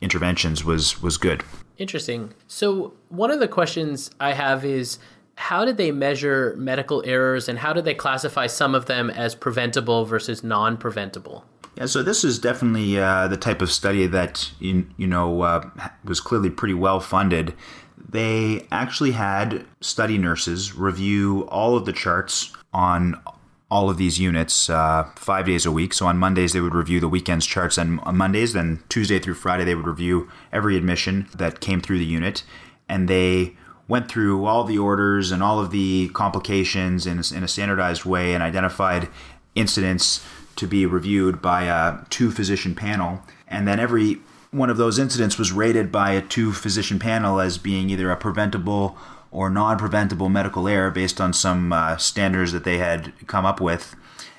interventions 0.00 0.64
was 0.64 1.02
was 1.02 1.16
good. 1.16 1.44
Interesting. 1.78 2.32
So 2.46 2.94
one 3.10 3.30
of 3.30 3.38
the 3.38 3.48
questions 3.48 4.10
I 4.18 4.32
have 4.32 4.64
is 4.64 4.98
how 5.36 5.64
did 5.64 5.76
they 5.76 5.92
measure 5.92 6.54
medical 6.58 7.02
errors 7.06 7.48
and 7.48 7.58
how 7.58 7.72
did 7.72 7.84
they 7.84 7.94
classify 7.94 8.46
some 8.46 8.74
of 8.74 8.86
them 8.86 9.10
as 9.10 9.34
preventable 9.34 10.04
versus 10.04 10.42
non 10.42 10.76
preventable? 10.76 11.44
Yeah, 11.76 11.86
so 11.86 12.02
this 12.02 12.24
is 12.24 12.38
definitely 12.38 12.98
uh, 12.98 13.28
the 13.28 13.36
type 13.36 13.60
of 13.60 13.70
study 13.70 14.06
that 14.06 14.50
you, 14.58 14.86
you 14.96 15.06
know 15.06 15.42
uh, 15.42 15.68
was 16.04 16.20
clearly 16.20 16.50
pretty 16.50 16.74
well 16.74 17.00
funded. 17.00 17.54
They 18.08 18.66
actually 18.72 19.12
had 19.12 19.64
study 19.80 20.16
nurses 20.16 20.74
review 20.74 21.46
all 21.48 21.76
of 21.76 21.84
the 21.84 21.92
charts 21.92 22.52
on 22.72 23.20
all 23.70 23.90
of 23.90 23.98
these 23.98 24.18
units 24.18 24.70
uh, 24.70 25.10
five 25.16 25.46
days 25.46 25.66
a 25.66 25.72
week. 25.72 25.92
So 25.92 26.06
on 26.06 26.16
Mondays 26.16 26.52
they 26.54 26.60
would 26.60 26.74
review 26.74 26.98
the 26.98 27.08
weekends 27.08 27.44
charts, 27.44 27.76
and 27.76 28.00
on 28.00 28.16
Mondays, 28.16 28.54
then 28.54 28.82
Tuesday 28.88 29.18
through 29.18 29.34
Friday 29.34 29.64
they 29.64 29.74
would 29.74 29.86
review 29.86 30.30
every 30.52 30.78
admission 30.78 31.28
that 31.36 31.60
came 31.60 31.82
through 31.82 31.98
the 31.98 32.06
unit, 32.06 32.42
and 32.88 33.06
they 33.06 33.56
went 33.88 34.08
through 34.08 34.44
all 34.44 34.64
the 34.64 34.78
orders 34.78 35.30
and 35.30 35.42
all 35.42 35.60
of 35.60 35.70
the 35.70 36.08
complications 36.08 37.06
in 37.06 37.18
a, 37.18 37.36
in 37.36 37.42
a 37.44 37.48
standardized 37.48 38.04
way 38.04 38.34
and 38.34 38.42
identified 38.42 39.08
incidents 39.54 40.24
to 40.56 40.66
be 40.66 40.86
reviewed 40.86 41.40
by 41.40 41.64
a 41.64 42.04
two 42.10 42.30
physician 42.30 42.74
panel. 42.74 43.22
And 43.46 43.68
then 43.68 43.78
every 43.78 44.18
one 44.50 44.70
of 44.70 44.76
those 44.76 44.98
incidents 44.98 45.38
was 45.38 45.52
rated 45.52 45.92
by 45.92 46.12
a 46.12 46.22
two 46.22 46.52
physician 46.52 46.98
panel 46.98 47.40
as 47.40 47.58
being 47.58 47.90
either 47.90 48.10
a 48.10 48.16
preventable 48.16 48.96
or 49.30 49.50
non 49.50 49.78
preventable 49.78 50.28
medical 50.28 50.66
error 50.66 50.90
based 50.90 51.20
on 51.20 51.32
some 51.32 51.72
uh, 51.72 51.96
standards 51.96 52.52
that 52.52 52.64
they 52.64 52.78
had 52.78 53.12
come 53.26 53.44
up 53.44 53.60
with. 53.60 53.94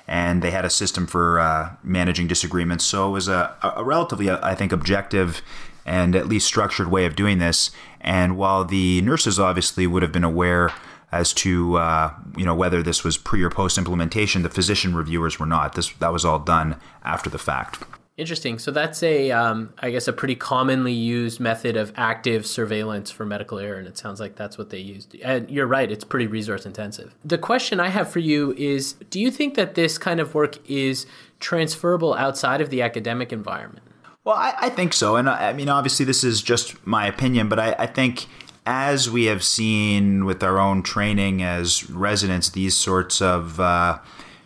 And 0.06 0.42
they 0.42 0.50
had 0.50 0.64
a 0.64 0.70
system 0.70 1.06
for 1.06 1.38
uh, 1.38 1.76
managing 1.84 2.28
disagreements. 2.28 2.84
So 2.84 3.08
it 3.08 3.12
was 3.12 3.28
a, 3.28 3.54
a 3.62 3.84
relatively, 3.84 4.30
I 4.30 4.54
think, 4.54 4.72
objective 4.72 5.42
and 5.88 6.14
at 6.14 6.28
least 6.28 6.46
structured 6.46 6.90
way 6.90 7.06
of 7.06 7.16
doing 7.16 7.38
this. 7.38 7.70
And 8.00 8.36
while 8.36 8.64
the 8.64 9.00
nurses 9.02 9.38
obviously 9.40 9.86
would 9.86 10.02
have 10.02 10.12
been 10.12 10.24
aware 10.24 10.72
as 11.10 11.32
to 11.32 11.76
uh, 11.76 12.12
you 12.36 12.44
know 12.44 12.54
whether 12.54 12.82
this 12.82 13.02
was 13.02 13.16
pre 13.16 13.42
or 13.42 13.50
post 13.50 13.78
implementation, 13.78 14.42
the 14.42 14.50
physician 14.50 14.94
reviewers 14.94 15.38
were 15.38 15.46
not. 15.46 15.74
This 15.74 15.92
that 15.94 16.12
was 16.12 16.24
all 16.24 16.38
done 16.38 16.76
after 17.02 17.30
the 17.30 17.38
fact. 17.38 17.82
Interesting. 18.18 18.58
So 18.58 18.72
that's 18.72 19.00
a, 19.04 19.30
um, 19.30 19.72
I 19.78 19.92
guess, 19.92 20.08
a 20.08 20.12
pretty 20.12 20.34
commonly 20.34 20.92
used 20.92 21.38
method 21.38 21.76
of 21.76 21.92
active 21.94 22.44
surveillance 22.48 23.12
for 23.12 23.24
medical 23.24 23.60
error, 23.60 23.78
and 23.78 23.86
it 23.86 23.96
sounds 23.96 24.18
like 24.18 24.34
that's 24.34 24.58
what 24.58 24.70
they 24.70 24.78
used. 24.78 25.14
And 25.22 25.48
you're 25.48 25.68
right; 25.68 25.90
it's 25.90 26.02
pretty 26.04 26.26
resource 26.26 26.66
intensive. 26.66 27.14
The 27.24 27.38
question 27.38 27.78
I 27.78 27.88
have 27.88 28.10
for 28.10 28.18
you 28.18 28.54
is: 28.58 28.94
Do 29.08 29.20
you 29.20 29.30
think 29.30 29.54
that 29.54 29.76
this 29.76 29.98
kind 29.98 30.18
of 30.18 30.34
work 30.34 30.58
is 30.68 31.06
transferable 31.38 32.12
outside 32.14 32.60
of 32.60 32.70
the 32.70 32.82
academic 32.82 33.32
environment? 33.32 33.87
Well, 34.24 34.36
I, 34.36 34.54
I 34.58 34.68
think 34.68 34.92
so, 34.92 35.16
and 35.16 35.28
I, 35.28 35.50
I 35.50 35.52
mean, 35.52 35.68
obviously, 35.68 36.04
this 36.04 36.22
is 36.22 36.42
just 36.42 36.86
my 36.86 37.06
opinion, 37.06 37.48
but 37.48 37.58
I, 37.58 37.74
I 37.78 37.86
think 37.86 38.26
as 38.66 39.08
we 39.08 39.24
have 39.24 39.42
seen 39.42 40.26
with 40.26 40.42
our 40.42 40.58
own 40.58 40.82
training 40.82 41.42
as 41.42 41.88
residents, 41.88 42.50
these 42.50 42.76
sorts 42.76 43.22
of 43.22 43.58
uh, 43.58 43.98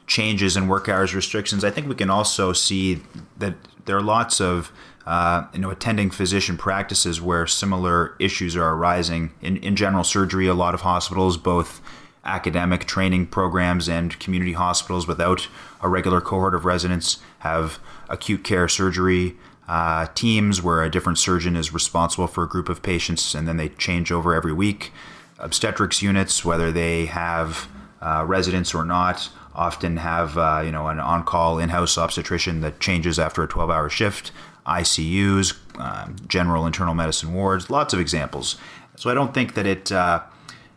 changes 0.06 0.56
in 0.56 0.68
work 0.68 0.88
hours 0.88 1.14
restrictions, 1.14 1.64
I 1.64 1.70
think 1.70 1.88
we 1.88 1.96
can 1.96 2.10
also 2.10 2.52
see 2.52 3.02
that 3.38 3.54
there 3.86 3.96
are 3.96 4.02
lots 4.02 4.40
of 4.40 4.70
uh, 5.06 5.46
you 5.52 5.58
know 5.58 5.70
attending 5.70 6.10
physician 6.10 6.56
practices 6.56 7.20
where 7.20 7.46
similar 7.48 8.14
issues 8.20 8.54
are 8.54 8.74
arising. 8.74 9.32
In, 9.40 9.56
in 9.56 9.74
general 9.74 10.04
surgery, 10.04 10.46
a 10.46 10.54
lot 10.54 10.74
of 10.74 10.82
hospitals, 10.82 11.36
both 11.36 11.80
academic 12.24 12.84
training 12.84 13.26
programs 13.26 13.88
and 13.88 14.16
community 14.20 14.52
hospitals 14.52 15.08
without 15.08 15.48
a 15.80 15.88
regular 15.88 16.20
cohort 16.20 16.54
of 16.54 16.64
residents, 16.64 17.18
have 17.40 17.80
acute 18.08 18.44
care 18.44 18.68
surgery 18.68 19.36
uh, 19.68 20.06
teams 20.14 20.60
where 20.60 20.82
a 20.82 20.90
different 20.90 21.18
surgeon 21.18 21.56
is 21.56 21.72
responsible 21.72 22.26
for 22.26 22.44
a 22.44 22.48
group 22.48 22.68
of 22.68 22.82
patients 22.82 23.34
and 23.34 23.46
then 23.46 23.56
they 23.56 23.68
change 23.68 24.10
over 24.10 24.34
every 24.34 24.52
week. 24.52 24.92
Obstetrics 25.38 26.02
units, 26.02 26.44
whether 26.44 26.70
they 26.70 27.06
have 27.06 27.68
uh, 28.00 28.24
residents 28.26 28.74
or 28.74 28.84
not, 28.84 29.30
often 29.54 29.98
have 29.98 30.38
uh, 30.38 30.62
you 30.64 30.72
know 30.72 30.88
an 30.88 30.98
on-call 30.98 31.58
in-house 31.58 31.98
obstetrician 31.98 32.60
that 32.60 32.80
changes 32.80 33.18
after 33.18 33.42
a 33.42 33.48
12-hour 33.48 33.88
shift. 33.88 34.32
ICUs, 34.66 35.56
um, 35.80 36.14
general 36.28 36.66
internal 36.66 36.94
medicine 36.94 37.34
wards, 37.34 37.68
lots 37.68 37.92
of 37.92 37.98
examples. 37.98 38.56
So 38.96 39.10
I 39.10 39.14
don't 39.14 39.34
think 39.34 39.54
that 39.54 39.66
it. 39.66 39.90
Uh, 39.90 40.22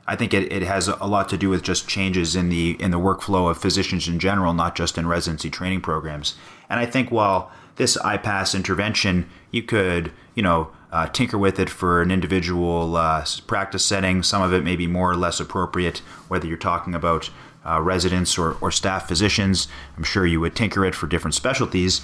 I 0.07 0.15
think 0.15 0.35
it, 0.35 0.51
it 0.53 0.61
has 0.61 0.87
a 0.87 1.05
lot 1.05 1.29
to 1.29 1.37
do 1.37 1.49
with 1.49 1.63
just 1.63 1.87
changes 1.87 2.35
in 2.35 2.49
the 2.49 2.77
in 2.79 2.91
the 2.91 2.99
workflow 2.99 3.49
of 3.49 3.57
physicians 3.57 4.07
in 4.07 4.19
general, 4.19 4.53
not 4.53 4.75
just 4.75 4.97
in 4.97 5.07
residency 5.07 5.49
training 5.49 5.81
programs. 5.81 6.35
And 6.69 6.79
I 6.79 6.85
think 6.85 7.11
while 7.11 7.51
this 7.75 7.97
IPASS 7.97 8.55
intervention, 8.55 9.29
you 9.51 9.63
could, 9.63 10.11
you 10.33 10.43
know, 10.43 10.71
uh, 10.91 11.07
tinker 11.07 11.37
with 11.37 11.59
it 11.59 11.69
for 11.69 12.01
an 12.01 12.09
individual 12.09 12.95
uh, 12.95 13.25
practice 13.47 13.83
setting. 13.83 14.23
Some 14.23 14.41
of 14.41 14.53
it 14.53 14.63
may 14.63 14.75
be 14.75 14.87
more 14.87 15.11
or 15.11 15.17
less 15.17 15.39
appropriate, 15.39 15.99
whether 16.29 16.47
you're 16.47 16.57
talking 16.57 16.95
about 16.95 17.29
uh, 17.65 17.81
residents 17.81 18.37
or, 18.37 18.53
or 18.61 18.71
staff 18.71 19.07
physicians. 19.07 19.67
I'm 19.97 20.03
sure 20.03 20.25
you 20.25 20.39
would 20.39 20.55
tinker 20.55 20.85
it 20.85 20.95
for 20.95 21.07
different 21.07 21.33
specialties. 21.33 22.01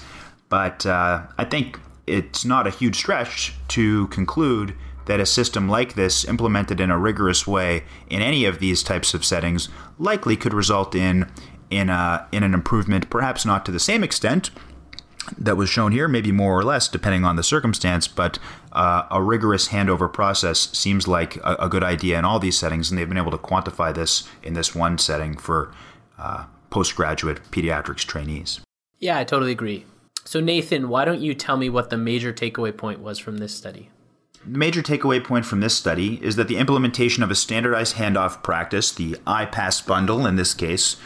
But 0.48 0.84
uh, 0.84 1.22
I 1.38 1.44
think 1.44 1.80
it's 2.06 2.44
not 2.44 2.66
a 2.66 2.70
huge 2.70 2.96
stretch 2.96 3.54
to 3.68 4.08
conclude 4.08 4.74
that 5.06 5.20
a 5.20 5.26
system 5.26 5.68
like 5.68 5.94
this, 5.94 6.24
implemented 6.26 6.80
in 6.80 6.90
a 6.90 6.98
rigorous 6.98 7.46
way 7.46 7.84
in 8.08 8.20
any 8.20 8.44
of 8.44 8.58
these 8.58 8.82
types 8.82 9.14
of 9.14 9.24
settings, 9.24 9.68
likely 9.98 10.36
could 10.36 10.54
result 10.54 10.94
in 10.94 11.30
in 11.70 11.88
a, 11.88 12.28
in 12.30 12.42
an 12.42 12.52
improvement, 12.52 13.08
perhaps 13.08 13.46
not 13.46 13.64
to 13.64 13.72
the 13.72 13.80
same 13.80 14.04
extent 14.04 14.50
that 15.38 15.56
was 15.56 15.68
shown 15.68 15.92
here, 15.92 16.08
maybe 16.08 16.32
more 16.32 16.58
or 16.58 16.64
less, 16.64 16.88
depending 16.88 17.24
on 17.24 17.36
the 17.36 17.42
circumstance, 17.42 18.08
but 18.08 18.38
uh, 18.72 19.06
a 19.10 19.22
rigorous 19.22 19.68
handover 19.68 20.12
process 20.12 20.70
seems 20.76 21.06
like 21.06 21.36
a, 21.36 21.56
a, 21.60 21.68
good 21.68 21.82
idea 21.82 22.18
in 22.18 22.24
all 22.24 22.38
these 22.38 22.58
settings, 22.58 22.90
and 22.90 22.98
they've 22.98 23.08
been 23.08 23.18
able 23.18 23.30
to 23.30 23.38
quantify 23.38 23.94
this 23.94 24.28
in 24.42 24.54
this 24.54 24.74
one 24.74 24.98
setting 24.98 25.36
for 25.36 25.72
uh, 26.18 26.44
postgraduate 26.70 27.50
pediatrics 27.50 28.04
trainees. 28.06 28.60
Yeah, 28.98 29.18
I 29.18 29.24
totally 29.24 29.52
agree. 29.52 29.84
So, 30.24 30.40
Nathan, 30.40 30.88
why 30.88 31.04
don't 31.04 31.20
you 31.20 31.34
tell 31.34 31.56
me 31.56 31.68
what 31.68 31.90
the 31.90 31.96
major 31.96 32.32
takeaway 32.32 32.76
point 32.76 33.00
was 33.00 33.18
from 33.18 33.38
this 33.38 33.54
study? 33.54 33.90
The 34.46 34.58
major 34.58 34.82
takeaway 34.82 35.22
point 35.22 35.44
from 35.44 35.60
this 35.60 35.76
study 35.76 36.18
is 36.22 36.36
that 36.36 36.48
the 36.48 36.56
implementation 36.56 37.22
of 37.22 37.30
a 37.30 37.34
standardized 37.34 37.96
handoff 37.96 38.42
practice, 38.42 38.90
the 38.90 39.16
IPASS 39.26 39.86
bundle 39.86 40.26
in 40.26 40.36
this 40.36 40.54
case, 40.54 40.96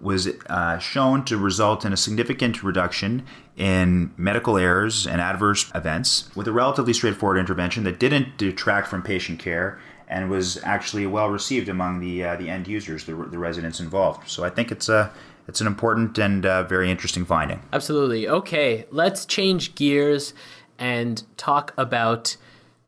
was 0.00 0.28
uh, 0.48 0.78
shown 0.78 1.24
to 1.24 1.36
result 1.36 1.84
in 1.84 1.92
a 1.92 1.96
significant 1.96 2.62
reduction 2.62 3.24
in 3.56 4.12
medical 4.16 4.58
errors 4.58 5.06
and 5.06 5.20
adverse 5.20 5.70
events 5.74 6.28
with 6.34 6.48
a 6.48 6.52
relatively 6.52 6.92
straightforward 6.92 7.38
intervention 7.38 7.84
that 7.84 8.00
didn't 8.00 8.36
detract 8.36 8.88
from 8.88 9.02
patient 9.02 9.38
care 9.38 9.78
and 10.08 10.28
was 10.28 10.62
actually 10.64 11.06
well 11.06 11.30
received 11.30 11.68
among 11.68 12.00
the 12.00 12.24
uh, 12.24 12.36
the 12.36 12.50
end 12.50 12.66
users, 12.66 13.04
the, 13.04 13.14
the 13.14 13.38
residents 13.38 13.80
involved. 13.80 14.28
So 14.28 14.44
I 14.44 14.50
think 14.50 14.72
it's 14.72 14.88
a 14.88 15.12
it's 15.46 15.60
an 15.60 15.66
important 15.66 16.18
and 16.18 16.44
uh, 16.44 16.62
very 16.64 16.90
interesting 16.90 17.24
finding. 17.24 17.62
Absolutely. 17.72 18.28
Okay, 18.28 18.86
let's 18.90 19.24
change 19.24 19.74
gears 19.74 20.34
and 20.78 21.22
talk 21.36 21.72
about 21.76 22.36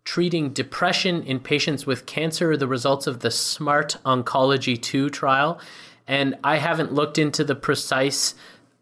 treating 0.05 0.51
depression 0.51 1.23
in 1.25 1.41
patients 1.41 1.85
with 1.87 2.07
cancer, 2.07 2.57
the 2.57 2.69
results 2.69 3.07
of 3.07 3.21
the 3.21 3.31
SMART 3.31 3.97
Oncology 4.07 4.81
2 4.81 5.11
trial. 5.11 5.61
And 6.07 6.37
I 6.45 6.59
haven't 6.59 6.93
looked 6.93 7.19
into 7.19 7.43
the 7.43 7.57
precise 7.57 8.37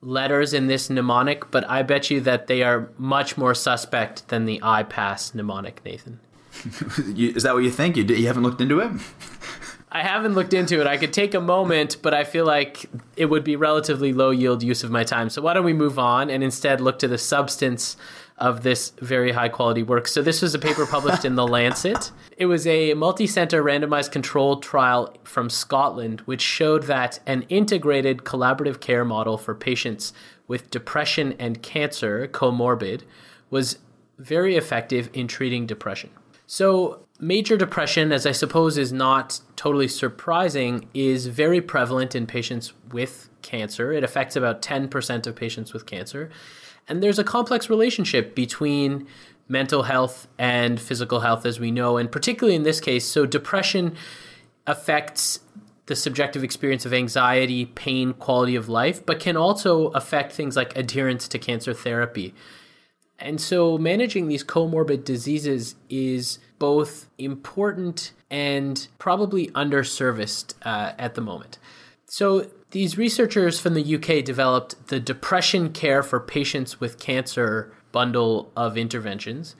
letters 0.04 0.52
in 0.52 0.66
this 0.66 0.90
mnemonic, 0.90 1.50
but 1.50 1.68
I 1.68 1.82
bet 1.82 2.10
you 2.10 2.20
that 2.20 2.46
they 2.46 2.62
are 2.62 2.90
much 2.98 3.36
more 3.36 3.54
suspect 3.54 4.28
than 4.28 4.44
the 4.44 4.60
IPASS 4.60 5.34
mnemonic, 5.34 5.84
Nathan. 5.84 6.20
Is 7.16 7.42
that 7.42 7.54
what 7.54 7.64
you 7.64 7.70
think? 7.70 7.96
You, 7.96 8.04
you 8.04 8.26
haven't 8.26 8.42
looked 8.42 8.60
into 8.60 8.80
it? 8.80 8.92
I 9.90 10.02
haven't 10.02 10.34
looked 10.34 10.52
into 10.52 10.80
it. 10.80 10.88
I 10.88 10.96
could 10.96 11.12
take 11.12 11.34
a 11.34 11.40
moment, 11.40 11.98
but 12.02 12.12
I 12.12 12.24
feel 12.24 12.44
like 12.44 12.86
it 13.16 13.26
would 13.26 13.44
be 13.44 13.54
relatively 13.54 14.12
low 14.12 14.30
yield 14.30 14.62
use 14.62 14.82
of 14.82 14.90
my 14.90 15.04
time. 15.04 15.30
So 15.30 15.40
why 15.40 15.54
don't 15.54 15.64
we 15.64 15.72
move 15.72 16.00
on 16.00 16.30
and 16.30 16.42
instead 16.42 16.80
look 16.80 16.98
to 16.98 17.08
the 17.08 17.18
substance 17.18 17.96
of 18.44 18.62
this 18.62 18.92
very 19.00 19.32
high 19.32 19.48
quality 19.48 19.82
work. 19.82 20.06
So 20.06 20.20
this 20.20 20.42
was 20.42 20.54
a 20.54 20.58
paper 20.58 20.84
published 20.84 21.24
in 21.24 21.34
The 21.34 21.46
Lancet. 21.46 22.12
It 22.36 22.44
was 22.44 22.66
a 22.66 22.92
multi-center 22.92 23.64
randomized 23.64 24.12
controlled 24.12 24.62
trial 24.62 25.16
from 25.24 25.48
Scotland 25.48 26.20
which 26.26 26.42
showed 26.42 26.82
that 26.82 27.20
an 27.26 27.46
integrated 27.48 28.18
collaborative 28.18 28.80
care 28.80 29.02
model 29.02 29.38
for 29.38 29.54
patients 29.54 30.12
with 30.46 30.70
depression 30.70 31.34
and 31.38 31.62
cancer 31.62 32.28
comorbid 32.28 33.04
was 33.48 33.78
very 34.18 34.56
effective 34.56 35.08
in 35.14 35.26
treating 35.26 35.64
depression. 35.64 36.10
So 36.46 37.06
major 37.18 37.56
depression, 37.56 38.12
as 38.12 38.26
I 38.26 38.32
suppose 38.32 38.76
is 38.76 38.92
not 38.92 39.40
totally 39.56 39.88
surprising, 39.88 40.86
is 40.92 41.28
very 41.28 41.62
prevalent 41.62 42.14
in 42.14 42.26
patients 42.26 42.74
with 42.92 43.30
cancer. 43.40 43.90
It 43.90 44.04
affects 44.04 44.36
about 44.36 44.60
10% 44.60 45.26
of 45.26 45.34
patients 45.34 45.72
with 45.72 45.86
cancer. 45.86 46.28
And 46.88 47.02
there's 47.02 47.18
a 47.18 47.24
complex 47.24 47.70
relationship 47.70 48.34
between 48.34 49.06
mental 49.48 49.84
health 49.84 50.26
and 50.38 50.80
physical 50.80 51.20
health, 51.20 51.46
as 51.46 51.60
we 51.60 51.70
know, 51.70 51.96
and 51.96 52.10
particularly 52.10 52.56
in 52.56 52.62
this 52.62 52.80
case. 52.80 53.04
So, 53.04 53.26
depression 53.26 53.96
affects 54.66 55.40
the 55.86 55.96
subjective 55.96 56.42
experience 56.42 56.86
of 56.86 56.94
anxiety, 56.94 57.66
pain, 57.66 58.14
quality 58.14 58.56
of 58.56 58.68
life, 58.68 59.04
but 59.04 59.20
can 59.20 59.36
also 59.36 59.88
affect 59.88 60.32
things 60.32 60.56
like 60.56 60.76
adherence 60.76 61.28
to 61.28 61.38
cancer 61.38 61.74
therapy. 61.74 62.34
And 63.18 63.40
so, 63.40 63.78
managing 63.78 64.28
these 64.28 64.44
comorbid 64.44 65.04
diseases 65.04 65.76
is 65.88 66.38
both 66.58 67.08
important 67.18 68.12
and 68.30 68.86
probably 68.98 69.48
underserviced 69.48 70.54
uh, 70.62 70.92
at 70.98 71.14
the 71.14 71.20
moment. 71.20 71.58
So, 72.06 72.50
these 72.74 72.98
researchers 72.98 73.60
from 73.60 73.74
the 73.74 73.94
UK 73.94 74.24
developed 74.24 74.88
the 74.88 74.98
Depression 74.98 75.70
Care 75.70 76.02
for 76.02 76.18
Patients 76.18 76.80
with 76.80 76.98
Cancer 76.98 77.72
bundle 77.92 78.50
of 78.56 78.76
interventions. 78.76 79.54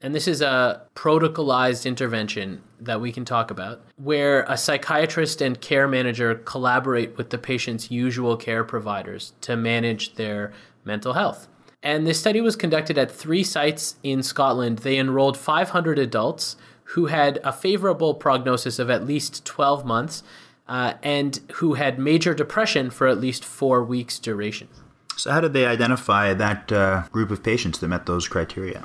And 0.00 0.12
this 0.12 0.26
is 0.26 0.42
a 0.42 0.82
protocolized 0.96 1.86
intervention 1.86 2.64
that 2.80 3.00
we 3.00 3.12
can 3.12 3.24
talk 3.24 3.52
about, 3.52 3.82
where 3.94 4.42
a 4.48 4.56
psychiatrist 4.56 5.40
and 5.40 5.60
care 5.60 5.86
manager 5.86 6.34
collaborate 6.34 7.16
with 7.16 7.30
the 7.30 7.38
patient's 7.38 7.92
usual 7.92 8.36
care 8.36 8.64
providers 8.64 9.34
to 9.42 9.56
manage 9.56 10.16
their 10.16 10.52
mental 10.84 11.12
health. 11.12 11.46
And 11.84 12.04
this 12.04 12.18
study 12.18 12.40
was 12.40 12.56
conducted 12.56 12.98
at 12.98 13.12
three 13.12 13.44
sites 13.44 13.94
in 14.02 14.24
Scotland. 14.24 14.78
They 14.78 14.98
enrolled 14.98 15.38
500 15.38 16.00
adults 16.00 16.56
who 16.90 17.06
had 17.06 17.38
a 17.44 17.52
favorable 17.52 18.14
prognosis 18.14 18.80
of 18.80 18.90
at 18.90 19.06
least 19.06 19.44
12 19.44 19.84
months 19.84 20.24
uh, 20.68 20.94
and 21.02 21.40
who 21.54 21.74
had 21.74 21.98
major 21.98 22.34
depression 22.34 22.90
for 22.90 23.06
at 23.06 23.18
least 23.18 23.44
four 23.44 23.84
weeks' 23.84 24.18
duration. 24.18 24.68
So, 25.16 25.30
how 25.30 25.40
did 25.40 25.52
they 25.52 25.66
identify 25.66 26.34
that 26.34 26.70
uh, 26.70 27.04
group 27.10 27.30
of 27.30 27.42
patients 27.42 27.78
that 27.78 27.88
met 27.88 28.06
those 28.06 28.28
criteria? 28.28 28.84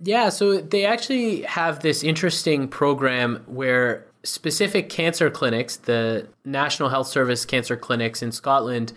Yeah, 0.00 0.30
so 0.30 0.58
they 0.58 0.84
actually 0.84 1.42
have 1.42 1.80
this 1.80 2.02
interesting 2.02 2.68
program 2.68 3.42
where 3.46 4.04
specific 4.24 4.88
cancer 4.88 5.30
clinics, 5.30 5.76
the 5.76 6.26
National 6.44 6.88
Health 6.88 7.06
Service 7.06 7.44
cancer 7.44 7.76
clinics 7.76 8.20
in 8.20 8.32
Scotland, 8.32 8.92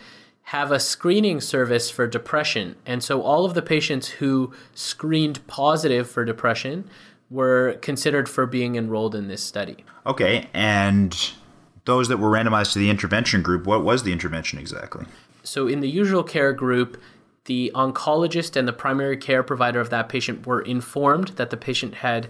have 0.49 0.71
a 0.71 0.79
screening 0.79 1.41
service 1.41 1.89
for 1.89 2.07
depression. 2.07 2.75
And 2.85 3.03
so 3.03 3.21
all 3.21 3.45
of 3.45 3.53
the 3.53 3.61
patients 3.61 4.07
who 4.07 4.53
screened 4.73 5.45
positive 5.47 6.09
for 6.09 6.25
depression 6.25 6.87
were 7.29 7.77
considered 7.81 8.29
for 8.29 8.45
being 8.45 8.75
enrolled 8.75 9.15
in 9.15 9.27
this 9.27 9.43
study. 9.43 9.83
Okay, 10.05 10.47
and 10.53 11.31
those 11.85 12.07
that 12.09 12.17
were 12.17 12.29
randomized 12.29 12.73
to 12.73 12.79
the 12.79 12.89
intervention 12.89 13.41
group, 13.41 13.65
what 13.65 13.83
was 13.83 14.03
the 14.03 14.11
intervention 14.11 14.59
exactly? 14.59 15.05
So, 15.43 15.67
in 15.67 15.79
the 15.79 15.89
usual 15.89 16.23
care 16.23 16.53
group, 16.53 17.01
the 17.45 17.71
oncologist 17.75 18.55
and 18.55 18.67
the 18.67 18.73
primary 18.73 19.17
care 19.17 19.43
provider 19.43 19.79
of 19.79 19.91
that 19.91 20.09
patient 20.09 20.45
were 20.45 20.61
informed 20.61 21.29
that 21.29 21.51
the 21.51 21.57
patient 21.57 21.95
had 21.95 22.27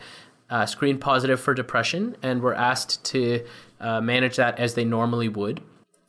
uh, 0.50 0.66
screened 0.66 1.02
positive 1.02 1.40
for 1.40 1.54
depression 1.54 2.16
and 2.22 2.42
were 2.42 2.54
asked 2.54 3.04
to 3.06 3.44
uh, 3.80 4.02
manage 4.02 4.36
that 4.36 4.60
as 4.60 4.76
they 4.76 4.86
normally 4.86 5.30
would. 5.30 5.62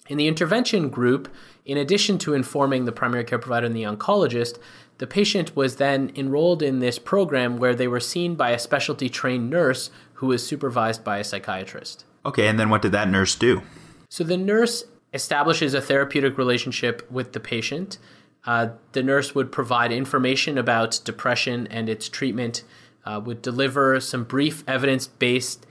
In 0.08 0.18
the 0.18 0.28
intervention 0.28 0.88
group, 0.88 1.28
in 1.64 1.76
addition 1.78 2.18
to 2.18 2.34
informing 2.34 2.84
the 2.84 2.92
primary 2.92 3.24
care 3.24 3.38
provider 3.38 3.66
and 3.66 3.74
the 3.74 3.82
oncologist, 3.82 4.58
the 4.98 5.06
patient 5.06 5.54
was 5.56 5.76
then 5.76 6.12
enrolled 6.14 6.62
in 6.62 6.78
this 6.78 6.98
program 6.98 7.58
where 7.58 7.74
they 7.74 7.88
were 7.88 8.00
seen 8.00 8.34
by 8.34 8.50
a 8.50 8.58
specialty 8.58 9.08
trained 9.08 9.50
nurse 9.50 9.90
who 10.14 10.28
was 10.28 10.46
supervised 10.46 11.04
by 11.04 11.18
a 11.18 11.24
psychiatrist. 11.24 12.04
Okay, 12.26 12.49
and 12.49 12.59
then 12.59 12.68
what 12.68 12.83
did 12.83 12.92
that 12.92 13.09
nurse 13.09 13.37
do? 13.37 13.62
So 14.11 14.25
the 14.25 14.37
nurse 14.37 14.85
establishes 15.14 15.73
a 15.75 15.80
therapeutic 15.80 16.37
relationship 16.37 17.09
with 17.11 17.33
the 17.33 17.40
patient. 17.40 17.99
Uh, 18.45 18.71
the 18.92 19.02
nurse 19.02 19.35
would 19.35 19.52
provide 19.52 19.92
information 19.92 20.59
about 20.59 21.00
depression 21.04 21.68
and 21.68 21.88
its 21.88 22.09
treatment, 22.09 22.64
uh, 23.04 23.21
would 23.25 23.42
deliver 23.42 24.00
some 24.00 24.25
brief 24.25 24.64
evidence 24.66 25.06
based 25.06 25.66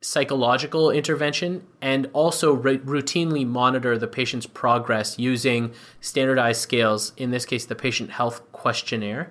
psychological 0.00 0.90
intervention, 0.90 1.66
and 1.82 2.08
also 2.12 2.54
r- 2.56 2.62
routinely 2.62 3.46
monitor 3.46 3.98
the 3.98 4.06
patient's 4.06 4.46
progress 4.46 5.18
using 5.18 5.72
standardized 6.00 6.60
scales, 6.60 7.12
in 7.16 7.30
this 7.30 7.44
case, 7.44 7.66
the 7.66 7.74
patient 7.74 8.10
health 8.10 8.40
questionnaire. 8.52 9.30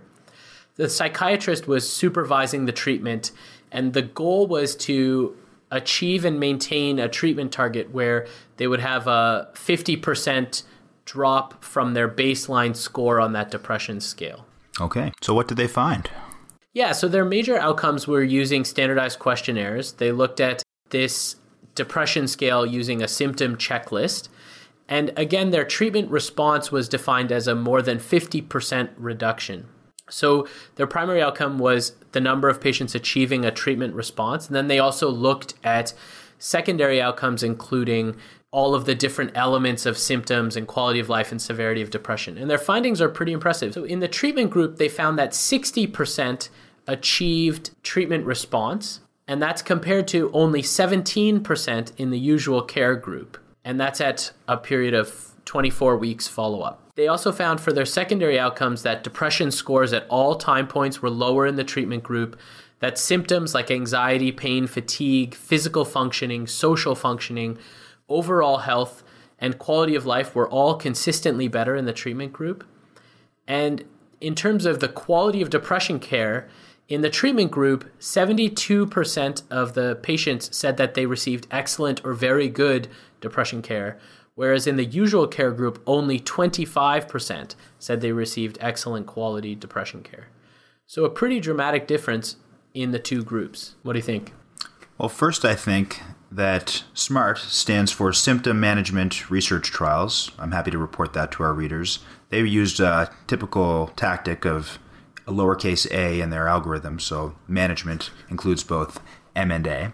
The 0.75 0.89
psychiatrist 0.89 1.67
was 1.67 1.91
supervising 1.91 2.65
the 2.65 2.71
treatment, 2.71 3.31
and 3.71 3.93
the 3.93 4.01
goal 4.03 4.45
was 4.45 4.75
to 4.75 5.35
achieve 5.71 6.25
and 6.25 6.39
maintain 6.39 6.99
a 6.99 7.09
treatment 7.09 7.51
target 7.51 7.91
where 7.91 8.27
they 8.57 8.67
would 8.67 8.79
have 8.79 9.07
a 9.07 9.49
50% 9.53 10.63
drop 11.05 11.63
from 11.63 11.93
their 11.93 12.07
baseline 12.07 12.75
score 12.75 13.19
on 13.19 13.33
that 13.33 13.51
depression 13.51 13.99
scale. 13.99 14.45
Okay. 14.79 15.11
So, 15.21 15.33
what 15.33 15.47
did 15.47 15.57
they 15.57 15.67
find? 15.67 16.09
Yeah, 16.73 16.91
so 16.91 17.07
their 17.07 17.25
major 17.25 17.57
outcomes 17.57 18.07
were 18.07 18.21
using 18.21 18.63
standardized 18.63 19.17
questionnaires. 19.17 19.93
They 19.93 20.11
looked 20.11 20.39
at 20.39 20.61
this 20.89 21.37
depression 21.73 22.27
scale 22.27 22.65
using 22.65 23.01
a 23.01 23.07
symptom 23.07 23.55
checklist. 23.55 24.29
And 24.87 25.11
again, 25.17 25.49
their 25.49 25.65
treatment 25.65 26.11
response 26.11 26.71
was 26.71 26.87
defined 26.87 27.31
as 27.31 27.47
a 27.47 27.55
more 27.55 27.81
than 27.81 27.97
50% 27.97 28.89
reduction. 28.97 29.67
So 30.09 30.47
their 30.75 30.87
primary 30.87 31.21
outcome 31.21 31.57
was 31.57 31.93
the 32.11 32.21
number 32.21 32.49
of 32.49 32.61
patients 32.61 32.95
achieving 32.95 33.45
a 33.45 33.51
treatment 33.51 33.93
response. 33.93 34.47
And 34.47 34.55
then 34.55 34.67
they 34.67 34.79
also 34.79 35.09
looked 35.09 35.53
at 35.63 35.93
secondary 36.39 37.01
outcomes, 37.01 37.43
including 37.43 38.15
all 38.51 38.73
of 38.73 38.85
the 38.85 38.95
different 38.95 39.31
elements 39.35 39.85
of 39.85 39.97
symptoms 39.97 40.55
and 40.55 40.67
quality 40.67 40.99
of 40.99 41.09
life 41.09 41.31
and 41.31 41.41
severity 41.41 41.81
of 41.81 41.89
depression. 41.89 42.37
And 42.37 42.49
their 42.49 42.57
findings 42.57 43.01
are 43.01 43.09
pretty 43.09 43.33
impressive. 43.33 43.73
So 43.73 43.83
in 43.83 43.99
the 43.99 44.07
treatment 44.07 44.51
group, 44.51 44.77
they 44.77 44.89
found 44.89 45.19
that 45.19 45.31
60% 45.31 46.49
achieved 46.87 47.71
treatment 47.83 48.25
response, 48.25 49.01
and 49.27 49.41
that's 49.41 49.61
compared 49.61 50.07
to 50.09 50.31
only 50.31 50.61
17% 50.61 51.91
in 51.97 52.09
the 52.09 52.19
usual 52.19 52.61
care 52.61 52.95
group. 52.95 53.37
And 53.65 53.79
that's 53.79 53.99
at 53.99 54.31
a 54.47 54.55
period 54.55 54.93
of 54.93 55.33
24 55.43 55.97
weeks 55.97 56.27
follow 56.27 56.61
up. 56.61 56.86
They 56.97 57.07
also 57.07 57.31
found 57.31 57.61
for 57.61 57.71
their 57.71 57.85
secondary 57.85 58.39
outcomes 58.39 58.81
that 58.81 59.03
depression 59.03 59.51
scores 59.51 59.93
at 59.93 60.07
all 60.09 60.33
time 60.33 60.67
points 60.67 60.99
were 60.99 61.11
lower 61.11 61.45
in 61.45 61.55
the 61.55 61.63
treatment 61.63 62.01
group, 62.01 62.39
that 62.79 62.97
symptoms 62.97 63.53
like 63.53 63.69
anxiety, 63.69 64.31
pain, 64.31 64.65
fatigue, 64.65 65.35
physical 65.35 65.85
functioning, 65.85 66.47
social 66.47 66.95
functioning, 66.95 67.59
overall 68.09 68.57
health, 68.57 69.03
and 69.37 69.59
quality 69.59 69.93
of 69.93 70.07
life 70.07 70.33
were 70.33 70.49
all 70.49 70.73
consistently 70.73 71.47
better 71.47 71.75
in 71.75 71.85
the 71.85 71.93
treatment 71.93 72.33
group. 72.33 72.65
And 73.47 73.83
in 74.19 74.33
terms 74.33 74.65
of 74.65 74.79
the 74.79 74.89
quality 74.89 75.43
of 75.43 75.51
depression 75.51 75.99
care, 75.99 76.49
in 76.89 77.01
the 77.01 77.11
treatment 77.11 77.51
group, 77.51 77.85
72% 77.99 79.43
of 79.51 79.73
the 79.75 79.99
patients 80.01 80.57
said 80.57 80.77
that 80.77 80.95
they 80.95 81.05
received 81.05 81.45
excellent 81.51 82.03
or 82.03 82.13
very 82.13 82.49
good 82.49 82.87
depression 83.21 83.61
care, 83.61 83.99
whereas 84.37 84.67
in 84.67 84.77
the 84.77 84.85
usual 84.85 85.27
care 85.27 85.51
group, 85.51 85.81
only 85.87 86.19
25% 86.19 87.55
said 87.79 87.99
they 87.99 88.11
received 88.11 88.57
excellent 88.61 89.07
quality 89.07 89.55
depression 89.55 90.03
care. 90.03 90.27
So, 90.85 91.03
a 91.03 91.09
pretty 91.09 91.41
dramatic 91.41 91.87
difference 91.87 92.37
in 92.73 92.91
the 92.91 92.99
two 92.99 93.23
groups. 93.23 93.75
What 93.81 93.93
do 93.93 93.99
you 93.99 94.03
think? 94.03 94.33
Well, 94.97 95.09
first, 95.09 95.43
I 95.43 95.55
think 95.55 96.01
that 96.31 96.83
SMART 96.93 97.39
stands 97.39 97.91
for 97.91 98.13
Symptom 98.13 98.59
Management 98.59 99.29
Research 99.29 99.71
Trials. 99.71 100.31
I'm 100.37 100.51
happy 100.51 100.71
to 100.71 100.77
report 100.77 101.13
that 101.13 101.31
to 101.33 101.43
our 101.43 101.53
readers. 101.53 101.99
They 102.29 102.41
used 102.41 102.79
a 102.79 103.11
typical 103.25 103.87
tactic 103.95 104.45
of 104.45 104.77
a 105.25 105.31
lowercase 105.31 105.91
a 105.91 106.21
in 106.21 106.29
their 106.29 106.47
algorithm, 106.47 106.99
so 106.99 107.35
management 107.47 108.11
includes 108.29 108.63
both 108.63 109.01
M 109.35 109.51
and 109.51 109.65
A. 109.67 109.93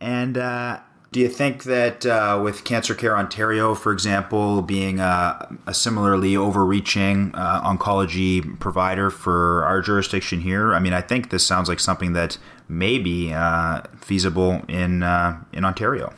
And 0.00 0.38
uh, 0.38 0.80
do 1.10 1.20
you 1.20 1.28
think 1.28 1.64
that 1.64 2.04
uh, 2.04 2.38
with 2.42 2.64
Cancer 2.64 2.94
Care 2.94 3.16
Ontario, 3.16 3.74
for 3.74 3.92
example, 3.92 4.60
being 4.60 5.00
a, 5.00 5.56
a 5.66 5.72
similarly 5.72 6.36
overreaching 6.36 7.34
uh, 7.34 7.62
oncology 7.62 8.58
provider 8.60 9.08
for 9.08 9.64
our 9.64 9.80
jurisdiction 9.80 10.40
here, 10.40 10.74
I 10.74 10.80
mean, 10.80 10.92
I 10.92 11.00
think 11.00 11.30
this 11.30 11.46
sounds 11.46 11.68
like 11.68 11.80
something 11.80 12.12
that 12.12 12.36
may 12.68 12.98
be 12.98 13.32
uh, 13.32 13.82
feasible 14.00 14.62
in 14.68 15.02
uh, 15.02 15.42
in 15.52 15.64
Ontario. 15.64 16.12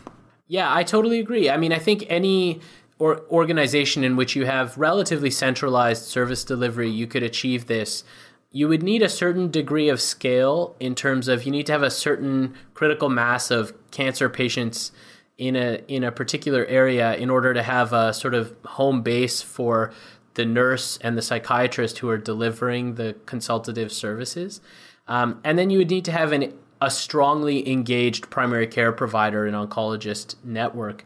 Yeah, 0.48 0.74
I 0.74 0.82
totally 0.82 1.20
agree. 1.20 1.48
I 1.48 1.56
mean, 1.56 1.72
I 1.72 1.78
think 1.78 2.04
any 2.08 2.60
or 2.98 3.22
organization 3.30 4.02
in 4.02 4.16
which 4.16 4.34
you 4.34 4.44
have 4.44 4.76
relatively 4.76 5.30
centralized 5.30 6.04
service 6.04 6.42
delivery, 6.44 6.90
you 6.90 7.06
could 7.06 7.22
achieve 7.22 7.66
this 7.66 8.02
you 8.52 8.68
would 8.68 8.82
need 8.82 9.02
a 9.02 9.08
certain 9.08 9.50
degree 9.50 9.88
of 9.88 10.00
scale 10.00 10.74
in 10.80 10.94
terms 10.94 11.28
of 11.28 11.44
you 11.44 11.52
need 11.52 11.66
to 11.66 11.72
have 11.72 11.82
a 11.82 11.90
certain 11.90 12.54
critical 12.74 13.08
mass 13.08 13.50
of 13.50 13.72
cancer 13.90 14.28
patients 14.28 14.92
in 15.38 15.56
a 15.56 15.82
in 15.88 16.04
a 16.04 16.12
particular 16.12 16.66
area 16.66 17.14
in 17.16 17.30
order 17.30 17.54
to 17.54 17.62
have 17.62 17.92
a 17.92 18.12
sort 18.12 18.34
of 18.34 18.54
home 18.64 19.02
base 19.02 19.40
for 19.40 19.92
the 20.34 20.44
nurse 20.44 20.98
and 21.02 21.16
the 21.16 21.22
psychiatrist 21.22 21.98
who 21.98 22.08
are 22.08 22.18
delivering 22.18 22.94
the 22.94 23.16
consultative 23.26 23.92
services. 23.92 24.60
Um, 25.08 25.40
and 25.42 25.58
then 25.58 25.70
you 25.70 25.78
would 25.78 25.90
need 25.90 26.04
to 26.04 26.12
have 26.12 26.32
an, 26.32 26.52
a 26.80 26.90
strongly 26.90 27.68
engaged 27.68 28.30
primary 28.30 28.66
care 28.66 28.92
provider 28.92 29.46
and 29.46 29.56
oncologist 29.56 30.36
network. 30.44 31.04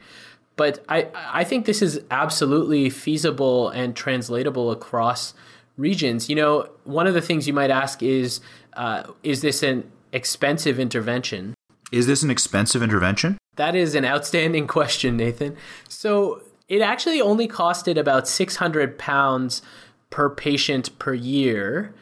But 0.56 0.84
I, 0.88 1.08
I 1.14 1.42
think 1.44 1.66
this 1.66 1.82
is 1.82 2.00
absolutely 2.10 2.90
feasible 2.90 3.70
and 3.70 3.96
translatable 3.96 4.70
across 4.70 5.34
regions. 5.76 6.28
You 6.28 6.36
know, 6.36 6.68
one 6.84 7.06
of 7.06 7.14
the 7.14 7.20
things 7.20 7.46
you 7.46 7.52
might 7.52 7.70
ask 7.70 8.02
is, 8.02 8.40
uh, 8.74 9.04
is 9.22 9.42
this 9.42 9.62
an 9.62 9.90
expensive 10.12 10.78
intervention? 10.78 11.54
Is 11.92 12.06
this 12.06 12.22
an 12.22 12.30
expensive 12.30 12.82
intervention? 12.82 13.38
That 13.56 13.74
is 13.74 13.94
an 13.94 14.04
outstanding 14.04 14.66
question, 14.78 15.16
Nathan. 15.16 15.56
So 15.88 16.42
it 16.68 16.80
actually 16.80 17.20
only 17.20 17.48
costed 17.48 17.98
about 17.98 18.26
600 18.28 18.98
pounds 18.98 19.62
per 20.10 20.30
patient 20.30 20.96
per 20.98 21.14
year. 21.14 21.94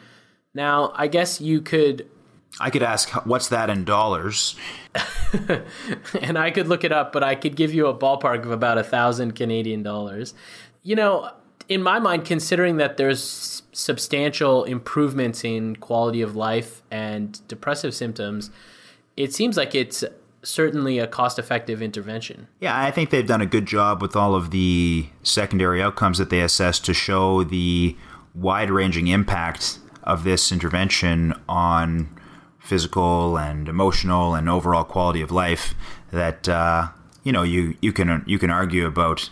Now, 0.54 0.92
I 0.94 1.08
guess 1.08 1.40
you 1.40 1.61
could. 1.61 2.08
I 2.61 2.68
could 2.68 2.82
ask, 2.82 3.08
what's 3.24 3.48
that 3.48 3.70
in 3.70 3.85
dollars? 3.85 4.54
and 6.20 6.38
I 6.38 6.50
could 6.50 6.68
look 6.68 6.85
it 6.85 6.92
up, 6.92 7.11
but 7.11 7.22
I 7.22 7.35
could 7.35 7.56
give 7.56 7.72
you 7.72 7.87
a 7.87 7.96
ballpark 7.96 8.44
of 8.44 8.50
about 8.50 8.76
a 8.76 8.85
thousand 8.85 9.32
Canadian 9.32 9.82
dollars. 9.82 10.35
You 10.82 10.96
know, 10.96 11.30
in 11.68 11.83
my 11.83 11.98
mind, 11.98 12.25
considering 12.25 12.77
that 12.77 12.96
there's 12.96 13.62
substantial 13.72 14.64
improvements 14.64 15.44
in 15.44 15.77
quality 15.77 16.22
of 16.22 16.37
life 16.37 16.83
and 16.90 17.46
depressive 17.48 17.94
symptoms, 17.94 18.51
it 19.16 19.33
seems 19.33 19.57
like 19.57 19.75
it's 19.75 20.05
certainly 20.42 20.98
a 20.98 21.07
cost 21.07 21.38
effective 21.38 21.81
intervention. 21.81 22.48
Yeah, 22.61 22.79
I 22.79 22.90
think 22.90 23.11
they've 23.11 23.27
done 23.27 23.40
a 23.40 23.46
good 23.46 23.66
job 23.66 24.03
with 24.03 24.16
all 24.16 24.35
of 24.35 24.51
the 24.51 25.07
secondary 25.22 25.81
outcomes 25.81 26.18
that 26.18 26.31
they 26.31 26.40
assess 26.40 26.81
to 26.81 26.94
show 26.94 27.44
the 27.44 27.96
wide 28.35 28.70
ranging 28.70 29.07
impact 29.07 29.79
of 30.03 30.25
this 30.25 30.51
intervention 30.51 31.35
on 31.48 32.09
physical 32.59 33.38
and 33.38 33.68
emotional 33.68 34.35
and 34.35 34.48
overall 34.48 34.85
quality 34.85 35.20
of 35.20 35.31
life 35.31 35.75
that 36.11 36.48
uh, 36.48 36.88
you 37.22 37.33
know 37.33 37.42
you 37.42 37.77
you 37.81 37.92
can 37.92 38.25
you 38.27 38.38
can 38.38 38.51
argue 38.51 38.87
about 38.87 39.31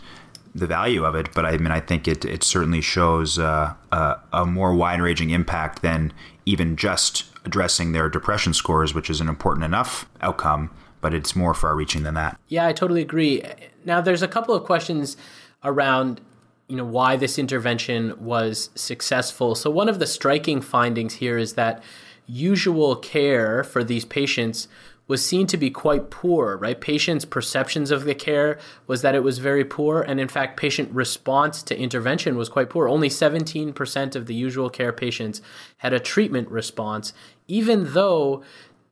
the 0.53 0.67
value 0.67 1.05
of 1.05 1.15
it, 1.15 1.33
but 1.33 1.45
I 1.45 1.57
mean, 1.57 1.71
I 1.71 1.79
think 1.79 2.07
it, 2.07 2.25
it 2.25 2.43
certainly 2.43 2.81
shows 2.81 3.39
uh, 3.39 3.73
a, 3.91 4.19
a 4.33 4.45
more 4.45 4.75
wide 4.75 5.01
ranging 5.01 5.29
impact 5.29 5.81
than 5.81 6.11
even 6.45 6.75
just 6.75 7.25
addressing 7.45 7.91
their 7.91 8.09
depression 8.09 8.53
scores, 8.53 8.93
which 8.93 9.09
is 9.09 9.21
an 9.21 9.29
important 9.29 9.63
enough 9.63 10.07
outcome, 10.21 10.69
but 10.99 11.13
it's 11.13 11.35
more 11.35 11.53
far 11.53 11.75
reaching 11.75 12.03
than 12.03 12.15
that. 12.15 12.39
Yeah, 12.47 12.67
I 12.67 12.73
totally 12.73 13.01
agree. 13.01 13.43
Now, 13.85 14.01
there's 14.01 14.21
a 14.21 14.27
couple 14.27 14.53
of 14.53 14.63
questions 14.63 15.17
around 15.63 16.21
you 16.67 16.77
know 16.77 16.85
why 16.85 17.17
this 17.17 17.37
intervention 17.37 18.15
was 18.17 18.69
successful. 18.75 19.55
So 19.55 19.69
one 19.69 19.89
of 19.89 19.99
the 19.99 20.07
striking 20.07 20.61
findings 20.61 21.15
here 21.15 21.37
is 21.37 21.55
that 21.55 21.83
usual 22.27 22.95
care 22.95 23.61
for 23.65 23.83
these 23.83 24.05
patients 24.05 24.69
was 25.07 25.25
seen 25.25 25.45
to 25.47 25.57
be 25.57 25.69
quite 25.69 26.09
poor, 26.09 26.57
right? 26.57 26.79
Patients' 26.79 27.25
perceptions 27.25 27.91
of 27.91 28.05
the 28.05 28.15
care 28.15 28.57
was 28.87 29.01
that 29.01 29.15
it 29.15 29.23
was 29.23 29.39
very 29.39 29.65
poor, 29.65 30.01
and 30.01 30.19
in 30.19 30.27
fact, 30.27 30.57
patient 30.57 30.89
response 30.91 31.61
to 31.63 31.77
intervention 31.77 32.37
was 32.37 32.49
quite 32.49 32.69
poor. 32.69 32.87
Only 32.87 33.09
17% 33.09 34.15
of 34.15 34.25
the 34.25 34.35
usual 34.35 34.69
care 34.69 34.93
patients 34.93 35.41
had 35.77 35.93
a 35.93 35.99
treatment 35.99 36.49
response, 36.49 37.13
even 37.47 37.93
though 37.93 38.43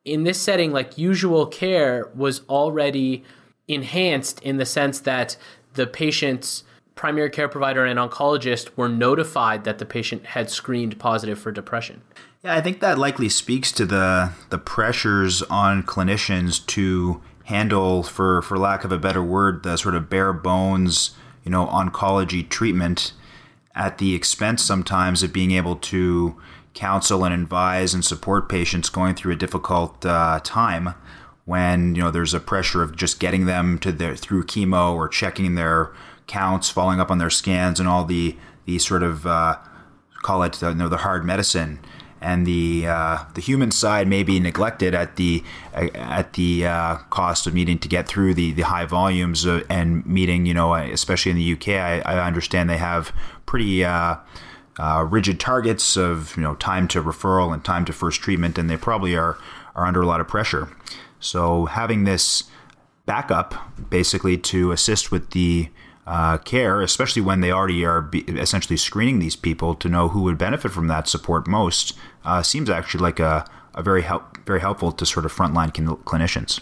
in 0.03 0.23
this 0.23 0.41
setting, 0.41 0.71
like 0.71 0.97
usual 0.97 1.45
care 1.45 2.09
was 2.15 2.41
already 2.49 3.23
enhanced 3.67 4.41
in 4.41 4.57
the 4.57 4.65
sense 4.65 4.99
that 5.01 5.37
the 5.73 5.87
patient's 5.87 6.63
primary 6.99 7.29
care 7.29 7.47
provider 7.47 7.85
and 7.85 7.97
oncologist 7.97 8.75
were 8.75 8.89
notified 8.89 9.63
that 9.63 9.77
the 9.77 9.85
patient 9.85 10.25
had 10.25 10.49
screened 10.49 10.99
positive 10.99 11.39
for 11.39 11.49
depression. 11.49 12.01
Yeah, 12.43 12.53
I 12.53 12.59
think 12.59 12.81
that 12.81 12.97
likely 12.97 13.29
speaks 13.29 13.71
to 13.73 13.85
the 13.85 14.33
the 14.49 14.57
pressures 14.57 15.41
on 15.43 15.83
clinicians 15.83 16.65
to 16.67 17.21
handle, 17.45 18.03
for 18.03 18.41
for 18.41 18.57
lack 18.57 18.83
of 18.83 18.91
a 18.91 18.97
better 18.97 19.23
word, 19.23 19.63
the 19.63 19.77
sort 19.77 19.95
of 19.95 20.09
bare 20.09 20.33
bones, 20.33 21.11
you 21.45 21.51
know, 21.51 21.67
oncology 21.67 22.47
treatment 22.47 23.13
at 23.73 23.97
the 23.97 24.13
expense 24.13 24.61
sometimes 24.61 25.23
of 25.23 25.31
being 25.31 25.51
able 25.51 25.77
to 25.77 26.35
counsel 26.73 27.23
and 27.23 27.33
advise 27.33 27.93
and 27.93 28.03
support 28.03 28.49
patients 28.49 28.89
going 28.89 29.15
through 29.15 29.31
a 29.31 29.37
difficult 29.37 30.05
uh, 30.05 30.41
time 30.43 30.95
when 31.45 31.95
you 31.95 32.01
know 32.01 32.11
there's 32.11 32.33
a 32.33 32.41
pressure 32.41 32.83
of 32.83 32.95
just 32.95 33.21
getting 33.21 33.45
them 33.45 33.79
to 33.79 33.93
their 33.93 34.17
through 34.17 34.43
chemo 34.43 34.93
or 34.93 35.07
checking 35.07 35.55
their 35.55 35.91
counts, 36.29 36.69
following 36.69 37.01
up 37.01 37.11
on 37.11 37.17
their 37.17 37.29
scans, 37.29 37.79
and 37.79 37.89
all 37.89 38.05
the 38.05 38.37
the 38.65 38.79
sort 38.79 39.03
of 39.03 39.25
uh, 39.25 39.57
call 40.21 40.43
it 40.43 40.63
uh, 40.63 40.69
you 40.69 40.75
know 40.75 40.87
the 40.87 40.97
hard 40.97 41.25
medicine. 41.25 41.79
And 42.21 42.45
the 42.45 42.85
uh, 42.85 43.23
the 43.33 43.41
human 43.41 43.71
side 43.71 44.07
may 44.07 44.23
be 44.23 44.39
neglected 44.39 44.93
at 44.93 45.15
the 45.15 45.43
at 45.73 46.33
the 46.33 46.65
uh, 46.65 46.95
cost 47.09 47.47
of 47.47 47.53
needing 47.53 47.79
to 47.79 47.87
get 47.87 48.07
through 48.07 48.33
the, 48.33 48.51
the 48.51 48.63
high 48.63 48.85
volumes 48.85 49.45
of, 49.45 49.65
and 49.69 50.05
meeting 50.05 50.45
you 50.45 50.53
know 50.53 50.73
especially 50.73 51.31
in 51.31 51.37
the 51.37 51.53
UK 51.53 51.69
I, 51.69 52.01
I 52.01 52.27
understand 52.27 52.69
they 52.69 52.77
have 52.77 53.13
pretty 53.45 53.85
uh, 53.85 54.17
uh, 54.77 55.07
rigid 55.09 55.39
targets 55.39 55.95
of 55.95 56.35
you 56.35 56.43
know 56.43 56.55
time 56.55 56.89
to 56.89 57.01
referral 57.01 57.53
and 57.53 57.63
time 57.63 57.85
to 57.85 57.93
first 57.93 58.19
treatment 58.19 58.57
and 58.57 58.69
they 58.69 58.75
probably 58.75 59.15
are 59.15 59.37
are 59.75 59.85
under 59.85 60.01
a 60.01 60.05
lot 60.05 60.19
of 60.19 60.27
pressure. 60.27 60.67
So 61.21 61.67
having 61.67 62.03
this 62.03 62.43
backup 63.05 63.55
basically 63.89 64.37
to 64.37 64.71
assist 64.71 65.09
with 65.09 65.31
the 65.31 65.69
uh, 66.09 66.39
care, 66.39 66.81
especially 66.81 67.21
when 67.21 67.41
they 67.41 67.51
already 67.51 67.85
are 67.85 68.01
be- 68.01 68.21
essentially 68.21 68.75
screening 68.75 69.19
these 69.19 69.35
people 69.35 69.75
to 69.75 69.87
know 69.87 70.09
who 70.09 70.23
would 70.23 70.39
benefit 70.39 70.71
from 70.71 70.87
that 70.87 71.07
support 71.07 71.47
most, 71.47 71.95
uh, 72.25 72.41
seems 72.41 72.67
actually 72.67 72.99
like 72.99 73.19
a, 73.19 73.45
a 73.75 73.83
very 73.83 74.01
help 74.01 74.39
very 74.43 74.59
helpful 74.59 74.91
to 74.91 75.05
sort 75.05 75.23
of 75.23 75.31
frontline 75.31 75.71
clinicians. 75.71 76.61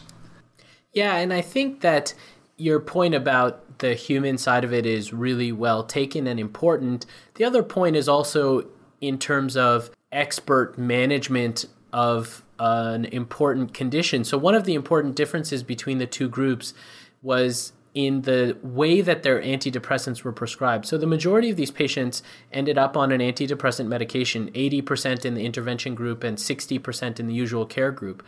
Yeah, 0.92 1.16
and 1.16 1.32
I 1.32 1.40
think 1.40 1.80
that 1.80 2.14
your 2.58 2.82
point 2.82 3.16
about 3.16 3.80
the 3.80 3.94
human 3.94 4.38
side 4.38 4.66
of 4.66 4.74
it 4.74 4.86
is 4.86 5.14
really 5.14 5.54
well 5.54 5.82
taken 5.82 6.28
and 6.28 6.42
important. 6.42 7.06
The 7.36 7.46
other 7.46 7.64
point 7.64 7.96
is 7.96 8.10
also 8.10 8.68
in 9.00 9.18
terms 9.18 9.56
of 9.56 9.92
expert 10.12 10.78
management 10.78 11.64
of 11.94 12.44
an 12.60 13.06
important 13.06 13.74
condition. 13.74 14.26
So 14.26 14.38
one 14.38 14.56
of 14.56 14.66
the 14.66 14.74
important 14.74 15.16
differences 15.16 15.64
between 15.64 16.00
the 16.00 16.08
two 16.08 16.28
groups 16.28 16.74
was 17.22 17.72
in 17.98 18.22
the 18.22 18.56
way 18.62 19.02
that 19.02 19.24
their 19.24 19.42
antidepressants 19.42 20.24
were 20.24 20.32
prescribed. 20.32 20.86
So 20.86 21.00
the 21.00 21.08
majority 21.08 21.50
of 21.50 21.58
these 21.58 21.72
patients 21.72 22.22
ended 22.54 22.78
up 22.78 22.96
on 22.96 23.12
an 23.12 23.22
antidepressant 23.22 23.88
medication, 23.88 24.52
80% 24.52 25.26
in 25.26 25.34
the 25.34 25.44
intervention 25.44 25.96
group 25.96 26.24
and 26.24 26.38
60% 26.38 27.20
in 27.20 27.26
the 27.26 27.34
usual 27.34 27.66
care 27.66 27.92
group. 27.92 28.24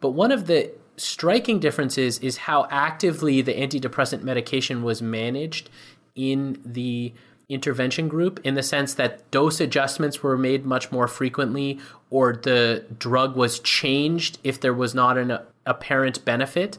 But 0.00 0.10
one 0.10 0.32
of 0.32 0.48
the 0.48 0.72
striking 0.96 1.60
differences 1.60 2.18
is 2.18 2.36
how 2.36 2.66
actively 2.68 3.42
the 3.42 3.54
antidepressant 3.54 4.24
medication 4.24 4.82
was 4.82 5.00
managed 5.00 5.70
in 6.16 6.60
the 6.64 7.14
intervention 7.48 8.08
group 8.08 8.40
in 8.42 8.54
the 8.54 8.62
sense 8.62 8.94
that 8.94 9.30
dose 9.30 9.60
adjustments 9.60 10.20
were 10.20 10.36
made 10.36 10.66
much 10.66 10.90
more 10.90 11.06
frequently 11.06 11.78
or 12.10 12.32
the 12.32 12.84
drug 12.98 13.36
was 13.36 13.60
changed 13.60 14.38
if 14.42 14.60
there 14.60 14.74
was 14.74 14.96
not 14.96 15.16
an 15.16 15.38
apparent 15.64 16.24
benefit 16.24 16.76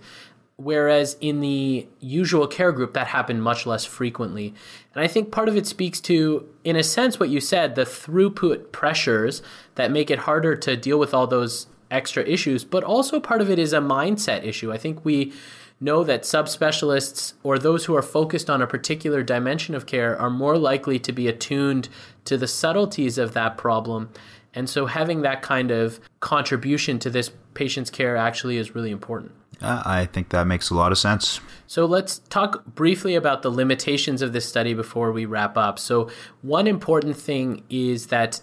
whereas 0.58 1.18
in 1.20 1.40
the 1.40 1.88
usual 2.00 2.48
care 2.48 2.72
group 2.72 2.94
that 2.94 3.08
happened 3.08 3.42
much 3.42 3.66
less 3.66 3.86
frequently. 3.86 4.54
And 4.94 5.04
i 5.04 5.08
think 5.08 5.32
part 5.32 5.50
of 5.50 5.58
it 5.58 5.66
speaks 5.66 6.00
to 6.02 6.48
in 6.64 6.76
a 6.76 6.84
sense 6.84 7.20
what 7.20 7.30
you 7.30 7.40
said 7.40 7.76
the 7.76 7.86
throughput 7.86 8.72
pressures 8.72 9.42
that 9.76 9.92
make 9.92 10.12
it 10.12 10.20
harder 10.20 10.56
to 10.56 10.78
deal 10.78 11.00
with 11.00 11.14
all 11.14 11.28
those 11.28 11.68
extra 11.94 12.24
issues. 12.24 12.66
But 12.66 12.84
also 12.84 13.20
part 13.20 13.40
of 13.40 13.50
it 13.50 13.60
is 13.60 13.72
a 13.72 13.80
mindset 13.80 14.44
issue. 14.44 14.74
I 14.74 14.78
think 14.78 15.06
we 15.06 15.32
know 15.80 16.04
that 16.04 16.24
subspecialists 16.24 17.34
or 17.44 17.60
those 17.60 17.86
who 17.86 17.96
are 17.96 18.02
focused 18.02 18.50
on 18.50 18.62
a 18.62 18.68
particular 18.68 19.22
dimension 19.22 19.76
of 19.76 19.86
care 19.86 20.20
are 20.20 20.30
more 20.30 20.58
likely 20.58 20.98
to 21.00 21.12
be 21.12 21.28
attuned 21.28 21.90
to 22.26 22.38
the 22.38 22.48
subtleties 22.48 23.18
of 23.18 23.34
that 23.34 23.58
problem. 23.58 24.10
And 24.54 24.70
so 24.70 24.86
having 24.86 25.22
that 25.22 25.42
kind 25.42 25.72
of 25.72 26.00
contribution 26.20 27.00
to 27.00 27.10
this 27.10 27.32
patient's 27.54 27.90
care 27.90 28.16
actually 28.18 28.58
is 28.58 28.76
really 28.76 28.92
important 28.92 29.32
I 29.62 30.06
think 30.06 30.30
that 30.30 30.46
makes 30.46 30.70
a 30.70 30.76
lot 30.76 30.92
of 30.92 30.98
sense. 30.98 31.40
So 31.68 31.86
let's 31.86 32.20
talk 32.20 32.66
briefly 32.66 33.16
about 33.16 33.42
the 33.42 33.50
limitations 33.50 34.22
of 34.22 34.34
this 34.34 34.48
study 34.48 34.74
before 34.74 35.12
we 35.12 35.26
wrap 35.26 35.58
up. 35.58 35.80
So, 35.80 36.10
one 36.42 36.68
important 36.68 37.18
thing 37.18 37.64
is 37.70 38.08
that 38.08 38.42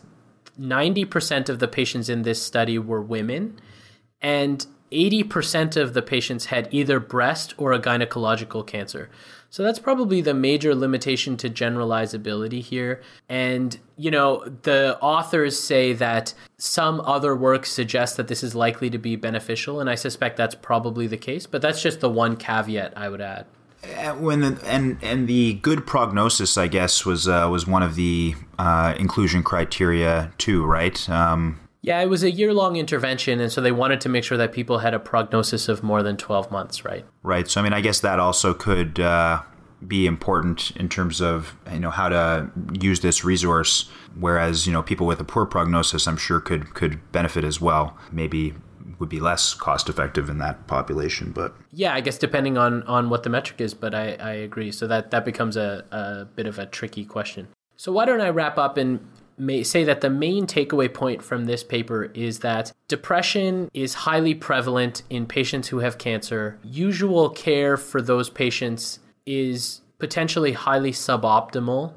90% 0.58 1.48
of 1.48 1.58
the 1.58 1.68
patients 1.68 2.08
in 2.08 2.22
this 2.22 2.42
study 2.42 2.78
were 2.78 3.02
women, 3.02 3.58
and 4.20 4.66
80% 4.92 5.76
of 5.76 5.94
the 5.94 6.02
patients 6.02 6.46
had 6.46 6.68
either 6.70 7.00
breast 7.00 7.54
or 7.56 7.72
a 7.72 7.80
gynecological 7.80 8.66
cancer. 8.66 9.08
So 9.50 9.64
that's 9.64 9.80
probably 9.80 10.20
the 10.20 10.32
major 10.32 10.76
limitation 10.76 11.36
to 11.38 11.50
generalizability 11.50 12.62
here. 12.62 13.02
And, 13.28 13.76
you 13.96 14.10
know, 14.10 14.44
the 14.62 14.96
authors 15.00 15.58
say 15.58 15.92
that 15.94 16.32
some 16.56 17.00
other 17.00 17.34
work 17.34 17.66
suggests 17.66 18.16
that 18.16 18.28
this 18.28 18.44
is 18.44 18.54
likely 18.54 18.90
to 18.90 18.98
be 18.98 19.16
beneficial, 19.16 19.80
and 19.80 19.90
I 19.90 19.96
suspect 19.96 20.36
that's 20.36 20.54
probably 20.54 21.08
the 21.08 21.16
case, 21.16 21.46
but 21.46 21.60
that's 21.60 21.82
just 21.82 21.98
the 21.98 22.08
one 22.08 22.36
caveat 22.36 22.96
I 22.96 23.08
would 23.08 23.20
add. 23.20 23.46
Uh, 23.82 24.12
when 24.14 24.40
the, 24.40 24.60
and 24.66 24.98
and 25.02 25.26
the 25.26 25.54
good 25.54 25.86
prognosis, 25.86 26.58
I 26.58 26.68
guess, 26.68 27.06
was 27.06 27.26
uh, 27.26 27.48
was 27.50 27.66
one 27.66 27.82
of 27.82 27.94
the 27.94 28.34
uh, 28.58 28.94
inclusion 28.98 29.42
criteria 29.42 30.32
too, 30.36 30.66
right? 30.66 31.08
Um, 31.08 31.58
yeah, 31.82 32.00
it 32.00 32.06
was 32.06 32.22
a 32.22 32.30
year 32.30 32.52
long 32.52 32.76
intervention, 32.76 33.40
and 33.40 33.50
so 33.50 33.60
they 33.60 33.72
wanted 33.72 34.00
to 34.02 34.08
make 34.08 34.24
sure 34.24 34.36
that 34.36 34.52
people 34.52 34.78
had 34.78 34.92
a 34.92 34.98
prognosis 34.98 35.68
of 35.68 35.82
more 35.82 36.02
than 36.02 36.16
12 36.16 36.50
months, 36.50 36.84
right? 36.84 37.06
Right. 37.22 37.48
So, 37.48 37.60
I 37.60 37.64
mean, 37.64 37.72
I 37.72 37.80
guess 37.80 38.00
that 38.00 38.20
also 38.20 38.52
could 38.52 39.00
uh, 39.00 39.40
be 39.86 40.06
important 40.06 40.72
in 40.72 40.90
terms 40.90 41.22
of, 41.22 41.56
you 41.72 41.80
know, 41.80 41.90
how 41.90 42.10
to 42.10 42.50
use 42.78 43.00
this 43.00 43.24
resource. 43.24 43.88
Whereas, 44.18 44.66
you 44.66 44.72
know, 44.72 44.82
people 44.82 45.06
with 45.06 45.20
a 45.20 45.24
poor 45.24 45.46
prognosis, 45.46 46.06
I'm 46.06 46.18
sure, 46.18 46.40
could, 46.40 46.74
could 46.74 47.12
benefit 47.12 47.44
as 47.44 47.60
well. 47.60 47.96
Maybe 48.12 48.54
would 48.98 49.08
be 49.08 49.20
less 49.20 49.54
cost 49.54 49.88
effective 49.88 50.28
in 50.28 50.36
that 50.36 50.66
population 50.66 51.32
but 51.32 51.54
yeah 51.72 51.94
i 51.94 52.02
guess 52.02 52.18
depending 52.18 52.58
on 52.58 52.82
on 52.82 53.08
what 53.08 53.22
the 53.22 53.30
metric 53.30 53.58
is 53.58 53.72
but 53.72 53.94
i 53.94 54.12
i 54.20 54.32
agree 54.32 54.70
so 54.70 54.86
that 54.86 55.10
that 55.10 55.24
becomes 55.24 55.56
a, 55.56 55.84
a 55.90 56.26
bit 56.36 56.46
of 56.46 56.58
a 56.58 56.66
tricky 56.66 57.02
question 57.02 57.48
so 57.78 57.90
why 57.90 58.04
don't 58.04 58.20
i 58.20 58.28
wrap 58.28 58.58
up 58.58 58.76
and 58.76 59.00
may 59.40 59.62
say 59.62 59.84
that 59.84 60.02
the 60.02 60.10
main 60.10 60.46
takeaway 60.46 60.92
point 60.92 61.22
from 61.22 61.46
this 61.46 61.64
paper 61.64 62.04
is 62.14 62.40
that 62.40 62.72
depression 62.88 63.70
is 63.72 63.94
highly 63.94 64.34
prevalent 64.34 65.02
in 65.08 65.26
patients 65.26 65.68
who 65.68 65.78
have 65.78 65.96
cancer. 65.98 66.58
Usual 66.62 67.30
care 67.30 67.76
for 67.76 68.02
those 68.02 68.28
patients 68.28 69.00
is 69.24 69.80
potentially 69.98 70.52
highly 70.52 70.92
suboptimal, 70.92 71.94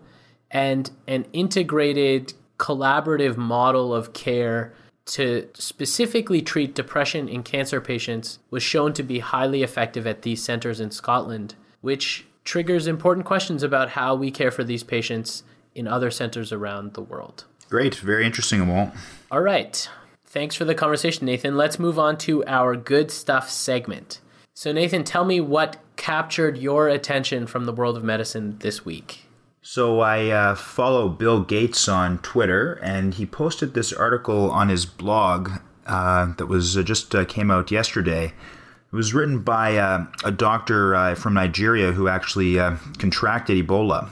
and 0.51 0.89
an 1.07 1.25
integrated 1.33 2.33
collaborative 2.57 3.35
model 3.35 3.93
of 3.93 4.13
care 4.13 4.73
to 5.05 5.49
specifically 5.53 6.41
treat 6.41 6.75
depression 6.75 7.27
in 7.27 7.43
cancer 7.43 7.81
patients 7.81 8.39
was 8.51 8.63
shown 8.63 8.93
to 8.93 9.03
be 9.03 9.19
highly 9.19 9.63
effective 9.63 10.07
at 10.07 10.21
these 10.21 10.41
centers 10.41 10.79
in 10.79 10.91
Scotland, 10.91 11.55
which 11.81 12.25
triggers 12.45 12.87
important 12.87 13.25
questions 13.25 13.63
about 13.63 13.89
how 13.89 14.15
we 14.15 14.31
care 14.31 14.51
for 14.51 14.63
these 14.63 14.83
patients 14.83 15.43
in 15.75 15.87
other 15.87 16.11
centers 16.11 16.51
around 16.51 16.93
the 16.93 17.01
world. 17.01 17.45
Great. 17.69 17.95
Very 17.95 18.25
interesting, 18.25 18.67
Walt. 18.67 18.91
All 19.31 19.41
right. 19.41 19.89
Thanks 20.25 20.55
for 20.55 20.65
the 20.65 20.75
conversation, 20.75 21.25
Nathan. 21.25 21.57
Let's 21.57 21.79
move 21.79 21.99
on 21.99 22.17
to 22.19 22.43
our 22.45 22.75
good 22.75 23.11
stuff 23.11 23.49
segment. 23.49 24.19
So, 24.55 24.71
Nathan, 24.71 25.03
tell 25.03 25.25
me 25.25 25.41
what 25.41 25.77
captured 25.95 26.57
your 26.57 26.87
attention 26.87 27.47
from 27.47 27.65
the 27.65 27.73
world 27.73 27.97
of 27.97 28.03
medicine 28.03 28.57
this 28.59 28.85
week. 28.85 29.25
So, 29.61 29.99
I 30.01 30.29
uh, 30.29 30.55
follow 30.55 31.09
Bill 31.09 31.41
Gates 31.41 31.87
on 31.87 32.19
Twitter, 32.19 32.73
and 32.83 33.13
he 33.15 33.25
posted 33.25 33.73
this 33.73 33.91
article 33.91 34.51
on 34.51 34.69
his 34.69 34.85
blog 34.85 35.51
uh, 35.87 36.33
that 36.37 36.47
was 36.47 36.77
uh, 36.77 36.83
just 36.83 37.13
uh, 37.15 37.25
came 37.25 37.49
out 37.49 37.71
yesterday. 37.71 38.25
It 38.25 38.95
was 38.95 39.13
written 39.13 39.39
by 39.39 39.77
uh, 39.77 40.05
a 40.23 40.31
doctor 40.31 40.95
uh, 40.95 41.15
from 41.15 41.33
Nigeria 41.33 41.91
who 41.91 42.07
actually 42.07 42.55
contracted 42.99 43.65
Ebola. 43.65 44.09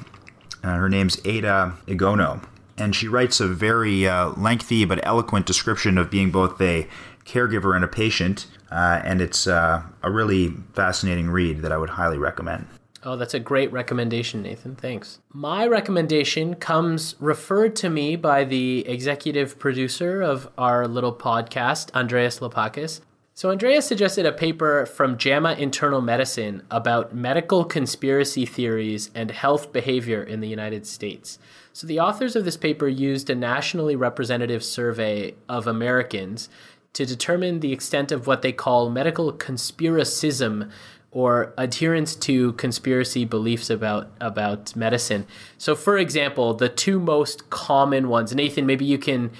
Her 0.63 0.89
name's 0.89 1.19
Ada 1.25 1.73
Igonoh 1.87 2.45
and 2.81 2.95
she 2.95 3.07
writes 3.07 3.39
a 3.39 3.47
very 3.47 4.07
uh, 4.07 4.29
lengthy 4.29 4.85
but 4.85 4.99
eloquent 5.05 5.45
description 5.45 5.97
of 5.97 6.09
being 6.09 6.31
both 6.31 6.59
a 6.59 6.87
caregiver 7.25 7.75
and 7.75 7.83
a 7.83 7.87
patient. 7.87 8.47
Uh, 8.71 9.01
and 9.03 9.21
it's 9.21 9.47
uh, 9.47 9.83
a 10.01 10.09
really 10.09 10.53
fascinating 10.73 11.29
read 11.29 11.61
that 11.61 11.71
I 11.71 11.77
would 11.77 11.91
highly 11.91 12.17
recommend. 12.17 12.67
Oh, 13.03 13.17
that's 13.17 13.33
a 13.33 13.39
great 13.39 13.71
recommendation, 13.71 14.43
Nathan. 14.43 14.75
Thanks. 14.75 15.19
My 15.33 15.65
recommendation 15.67 16.55
comes 16.55 17.15
referred 17.19 17.75
to 17.77 17.89
me 17.89 18.15
by 18.15 18.43
the 18.43 18.87
executive 18.87 19.57
producer 19.57 20.21
of 20.21 20.49
our 20.57 20.87
little 20.87 21.13
podcast, 21.13 21.93
Andreas 21.95 22.39
Lapakis. 22.39 23.01
So, 23.33 23.49
Andrea 23.49 23.81
suggested 23.81 24.25
a 24.25 24.33
paper 24.33 24.85
from 24.85 25.17
JAMA 25.17 25.53
Internal 25.53 26.01
Medicine 26.01 26.63
about 26.69 27.15
medical 27.15 27.63
conspiracy 27.63 28.45
theories 28.45 29.09
and 29.15 29.31
health 29.31 29.71
behavior 29.71 30.21
in 30.21 30.41
the 30.41 30.49
United 30.49 30.85
States. 30.85 31.39
So, 31.71 31.87
the 31.87 31.99
authors 31.99 32.35
of 32.35 32.43
this 32.43 32.57
paper 32.57 32.89
used 32.89 33.29
a 33.29 33.35
nationally 33.35 33.95
representative 33.95 34.63
survey 34.65 35.35
of 35.47 35.65
Americans 35.65 36.49
to 36.93 37.05
determine 37.05 37.61
the 37.61 37.71
extent 37.71 38.11
of 38.11 38.27
what 38.27 38.41
they 38.41 38.51
call 38.51 38.89
medical 38.89 39.31
conspiracism 39.31 40.69
or 41.11 41.53
adherence 41.57 42.15
to 42.15 42.53
conspiracy 42.53 43.25
beliefs 43.25 43.69
about 43.69 44.09
about 44.21 44.75
medicine. 44.75 45.25
So 45.57 45.75
for 45.75 45.97
example, 45.97 46.53
the 46.53 46.69
two 46.69 46.99
most 46.99 47.49
common 47.49 48.07
ones, 48.07 48.33
Nathan, 48.33 48.65
maybe 48.65 48.85
you 48.85 48.97
can 48.97 49.31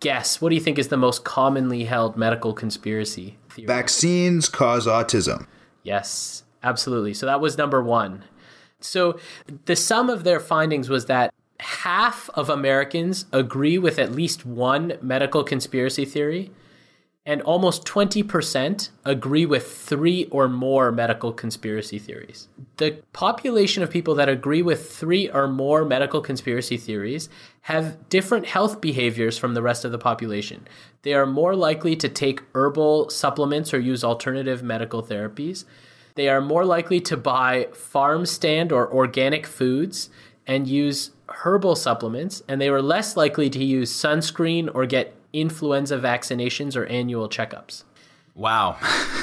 guess. 0.00 0.40
What 0.40 0.50
do 0.50 0.54
you 0.54 0.60
think 0.60 0.78
is 0.78 0.88
the 0.88 0.96
most 0.96 1.24
commonly 1.24 1.84
held 1.84 2.16
medical 2.16 2.52
conspiracy 2.52 3.36
theory? 3.50 3.66
Vaccines 3.66 4.48
cause 4.48 4.86
autism. 4.86 5.46
Yes, 5.82 6.44
absolutely. 6.62 7.14
So 7.14 7.26
that 7.26 7.40
was 7.40 7.56
number 7.56 7.82
1. 7.82 8.24
So 8.80 9.18
the 9.64 9.76
sum 9.76 10.10
of 10.10 10.24
their 10.24 10.40
findings 10.40 10.88
was 10.88 11.06
that 11.06 11.32
half 11.60 12.28
of 12.34 12.50
Americans 12.50 13.26
agree 13.32 13.78
with 13.78 13.98
at 13.98 14.12
least 14.12 14.44
one 14.44 14.98
medical 15.00 15.42
conspiracy 15.42 16.04
theory 16.04 16.50
and 17.26 17.42
almost 17.42 17.84
20% 17.84 18.88
agree 19.04 19.44
with 19.44 19.68
three 19.68 20.26
or 20.26 20.48
more 20.48 20.92
medical 20.92 21.32
conspiracy 21.32 21.98
theories. 21.98 22.46
The 22.76 23.02
population 23.12 23.82
of 23.82 23.90
people 23.90 24.14
that 24.14 24.28
agree 24.28 24.62
with 24.62 24.92
three 24.92 25.28
or 25.28 25.48
more 25.48 25.84
medical 25.84 26.20
conspiracy 26.20 26.76
theories 26.76 27.28
have 27.62 28.08
different 28.08 28.46
health 28.46 28.80
behaviors 28.80 29.36
from 29.36 29.54
the 29.54 29.62
rest 29.62 29.84
of 29.84 29.90
the 29.90 29.98
population. 29.98 30.68
They 31.02 31.14
are 31.14 31.26
more 31.26 31.56
likely 31.56 31.96
to 31.96 32.08
take 32.08 32.42
herbal 32.54 33.10
supplements 33.10 33.74
or 33.74 33.80
use 33.80 34.04
alternative 34.04 34.62
medical 34.62 35.02
therapies. 35.02 35.64
They 36.14 36.28
are 36.28 36.40
more 36.40 36.64
likely 36.64 37.00
to 37.00 37.16
buy 37.16 37.68
farm 37.74 38.24
stand 38.24 38.70
or 38.70 38.90
organic 38.90 39.48
foods 39.48 40.10
and 40.46 40.68
use 40.68 41.10
herbal 41.28 41.74
supplements, 41.74 42.42
and 42.46 42.60
they 42.60 42.70
were 42.70 42.80
less 42.80 43.16
likely 43.16 43.50
to 43.50 43.64
use 43.64 43.92
sunscreen 43.92 44.72
or 44.72 44.86
get 44.86 45.15
influenza 45.32 45.98
vaccinations 45.98 46.76
or 46.76 46.86
annual 46.86 47.28
checkups. 47.28 47.84
Wow. 48.34 48.76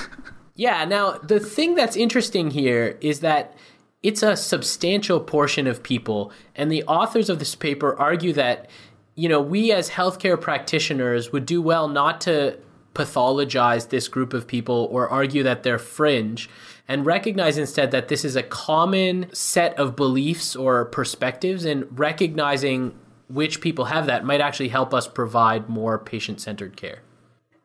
yeah, 0.56 0.86
now 0.86 1.18
the 1.18 1.40
thing 1.40 1.76
that's 1.76 1.96
interesting 1.96 2.52
here 2.52 2.98
is 3.02 3.20
that 3.22 3.56
it's 4.02 4.22
a 4.22 4.36
substantial 4.36 5.20
portion 5.20 5.66
of 5.66 5.82
people, 5.82 6.32
and 6.56 6.72
the 6.72 6.84
authors 6.84 7.30
of 7.30 7.40
this 7.40 7.56
paper 7.56 7.98
argue 7.98 8.34
that, 8.34 8.70
you 9.16 9.30
know, 9.30 9.42
we 9.42 9.72
as 9.72 9.90
healthcare 9.90 10.40
practitioners 10.40 11.32
would 11.32 11.46
do 11.46 11.62
well 11.62 11.88
not 11.88 12.20
to 12.22 12.58
pathologize 12.94 13.90
this 13.90 14.08
group 14.08 14.34
of 14.34 14.46
people 14.46 14.88
or 14.92 15.10
argue 15.10 15.44
that 15.44 15.64
they're 15.64 15.80
fringe 15.80 16.50
and 16.88 17.06
recognize 17.06 17.58
instead 17.58 17.92
that 17.92 18.08
this 18.08 18.26
is 18.26 18.36
a 18.36 18.44
common 18.44 19.34
set 19.34 19.78
of 19.80 19.96
beliefs 19.96 20.56
or 20.56 20.86
perspectives 20.86 21.66
and 21.66 21.88
recognizing 21.98 22.94
which 23.28 23.62
people 23.62 23.86
have 23.86 24.06
that 24.06 24.26
might 24.26 24.42
actually 24.42 24.70
help 24.70 24.94
us 24.94 25.08
provide 25.08 25.70
more 25.70 25.98
patient 25.98 26.42
centered 26.42 26.76
care. 26.76 27.00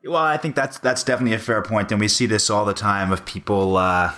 Well, 0.05 0.17
I 0.17 0.37
think 0.37 0.55
that's 0.55 0.79
that's 0.79 1.03
definitely 1.03 1.35
a 1.35 1.41
fair 1.41 1.63
point, 1.63 1.91
and 1.91 2.01
we 2.01 2.09
see 2.09 2.27
this 2.27 2.51
all 2.51 2.65
the 2.65 2.75
time 2.75 3.13
of 3.13 3.27
people. 3.27 3.77
Uh, 3.77 4.15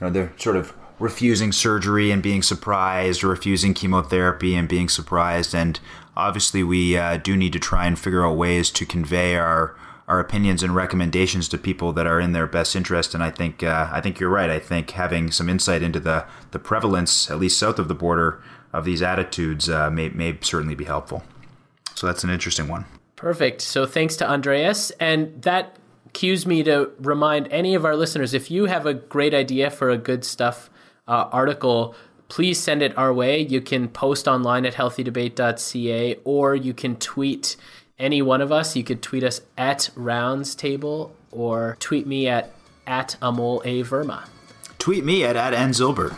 you 0.00 0.06
know, 0.06 0.12
they're 0.12 0.32
sort 0.36 0.56
of 0.56 0.72
refusing 0.98 1.52
surgery 1.52 2.10
and 2.10 2.22
being 2.22 2.42
surprised, 2.42 3.24
or 3.24 3.28
refusing 3.28 3.74
chemotherapy 3.74 4.54
and 4.54 4.68
being 4.68 4.88
surprised. 4.88 5.54
And 5.54 5.80
obviously, 6.16 6.62
we 6.62 6.96
uh, 6.96 7.16
do 7.16 7.36
need 7.36 7.52
to 7.52 7.58
try 7.58 7.86
and 7.86 7.98
figure 7.98 8.24
out 8.24 8.36
ways 8.36 8.70
to 8.70 8.86
convey 8.86 9.36
our 9.36 9.76
our 10.06 10.20
opinions 10.20 10.62
and 10.62 10.74
recommendations 10.74 11.48
to 11.48 11.58
people 11.58 11.92
that 11.94 12.06
are 12.06 12.20
in 12.20 12.32
their 12.32 12.46
best 12.46 12.76
interest. 12.76 13.14
And 13.14 13.22
I 13.22 13.30
think 13.30 13.62
uh, 13.62 13.88
I 13.90 14.00
think 14.00 14.20
you're 14.20 14.30
right. 14.30 14.50
I 14.50 14.58
think 14.58 14.90
having 14.90 15.30
some 15.30 15.48
insight 15.48 15.82
into 15.82 16.00
the 16.00 16.26
the 16.50 16.58
prevalence, 16.58 17.30
at 17.30 17.38
least 17.38 17.58
south 17.58 17.78
of 17.78 17.88
the 17.88 17.94
border, 17.94 18.42
of 18.74 18.84
these 18.84 19.00
attitudes 19.00 19.70
uh, 19.70 19.88
may, 19.88 20.08
may 20.10 20.36
certainly 20.42 20.74
be 20.74 20.84
helpful. 20.84 21.22
So 21.94 22.08
that's 22.08 22.24
an 22.24 22.30
interesting 22.30 22.66
one. 22.66 22.84
Perfect. 23.14 23.60
So 23.60 23.86
thanks 23.86 24.16
to 24.16 24.28
Andreas. 24.28 24.90
And 24.98 25.40
that 25.42 25.76
cues 26.12 26.44
me 26.44 26.64
to 26.64 26.90
remind 26.98 27.46
any 27.48 27.76
of 27.76 27.84
our 27.84 27.96
listeners 27.96 28.34
if 28.34 28.50
you 28.50 28.66
have 28.66 28.84
a 28.84 28.92
great 28.92 29.32
idea 29.32 29.70
for 29.70 29.90
a 29.90 29.96
good 29.96 30.24
stuff 30.24 30.70
uh, 31.06 31.28
article, 31.30 31.94
please 32.28 32.58
send 32.58 32.82
it 32.82 32.96
our 32.98 33.14
way. 33.14 33.40
You 33.40 33.60
can 33.60 33.88
post 33.88 34.26
online 34.26 34.66
at 34.66 34.74
healthydebate.ca 34.74 36.16
or 36.24 36.56
you 36.56 36.74
can 36.74 36.96
tweet 36.96 37.56
any 37.98 38.22
one 38.22 38.40
of 38.40 38.52
us. 38.52 38.76
You 38.76 38.84
could 38.84 39.02
tweet 39.02 39.24
us 39.24 39.40
at 39.56 39.90
Rounds 39.94 40.54
Table 40.54 41.14
or 41.30 41.76
tweet 41.80 42.06
me 42.06 42.28
at 42.28 42.52
at 42.86 43.16
Amol 43.22 43.62
A. 43.64 43.82
Verma. 43.82 44.28
Tweet 44.78 45.04
me 45.04 45.24
at, 45.24 45.36
at 45.36 45.54
N. 45.54 45.70
Zilbert. 45.70 46.14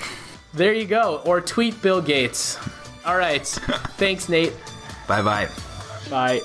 There 0.53 0.73
you 0.73 0.87
go. 0.87 1.23
Or 1.25 1.41
tweet 1.41 1.81
Bill 1.81 2.01
Gates. 2.01 2.59
All 3.05 3.17
right. 3.17 3.47
Thanks, 3.99 4.29
Nate. 4.29 4.53
Bye 5.07 5.23
bye. 5.23 5.49
Bye. 6.11 6.41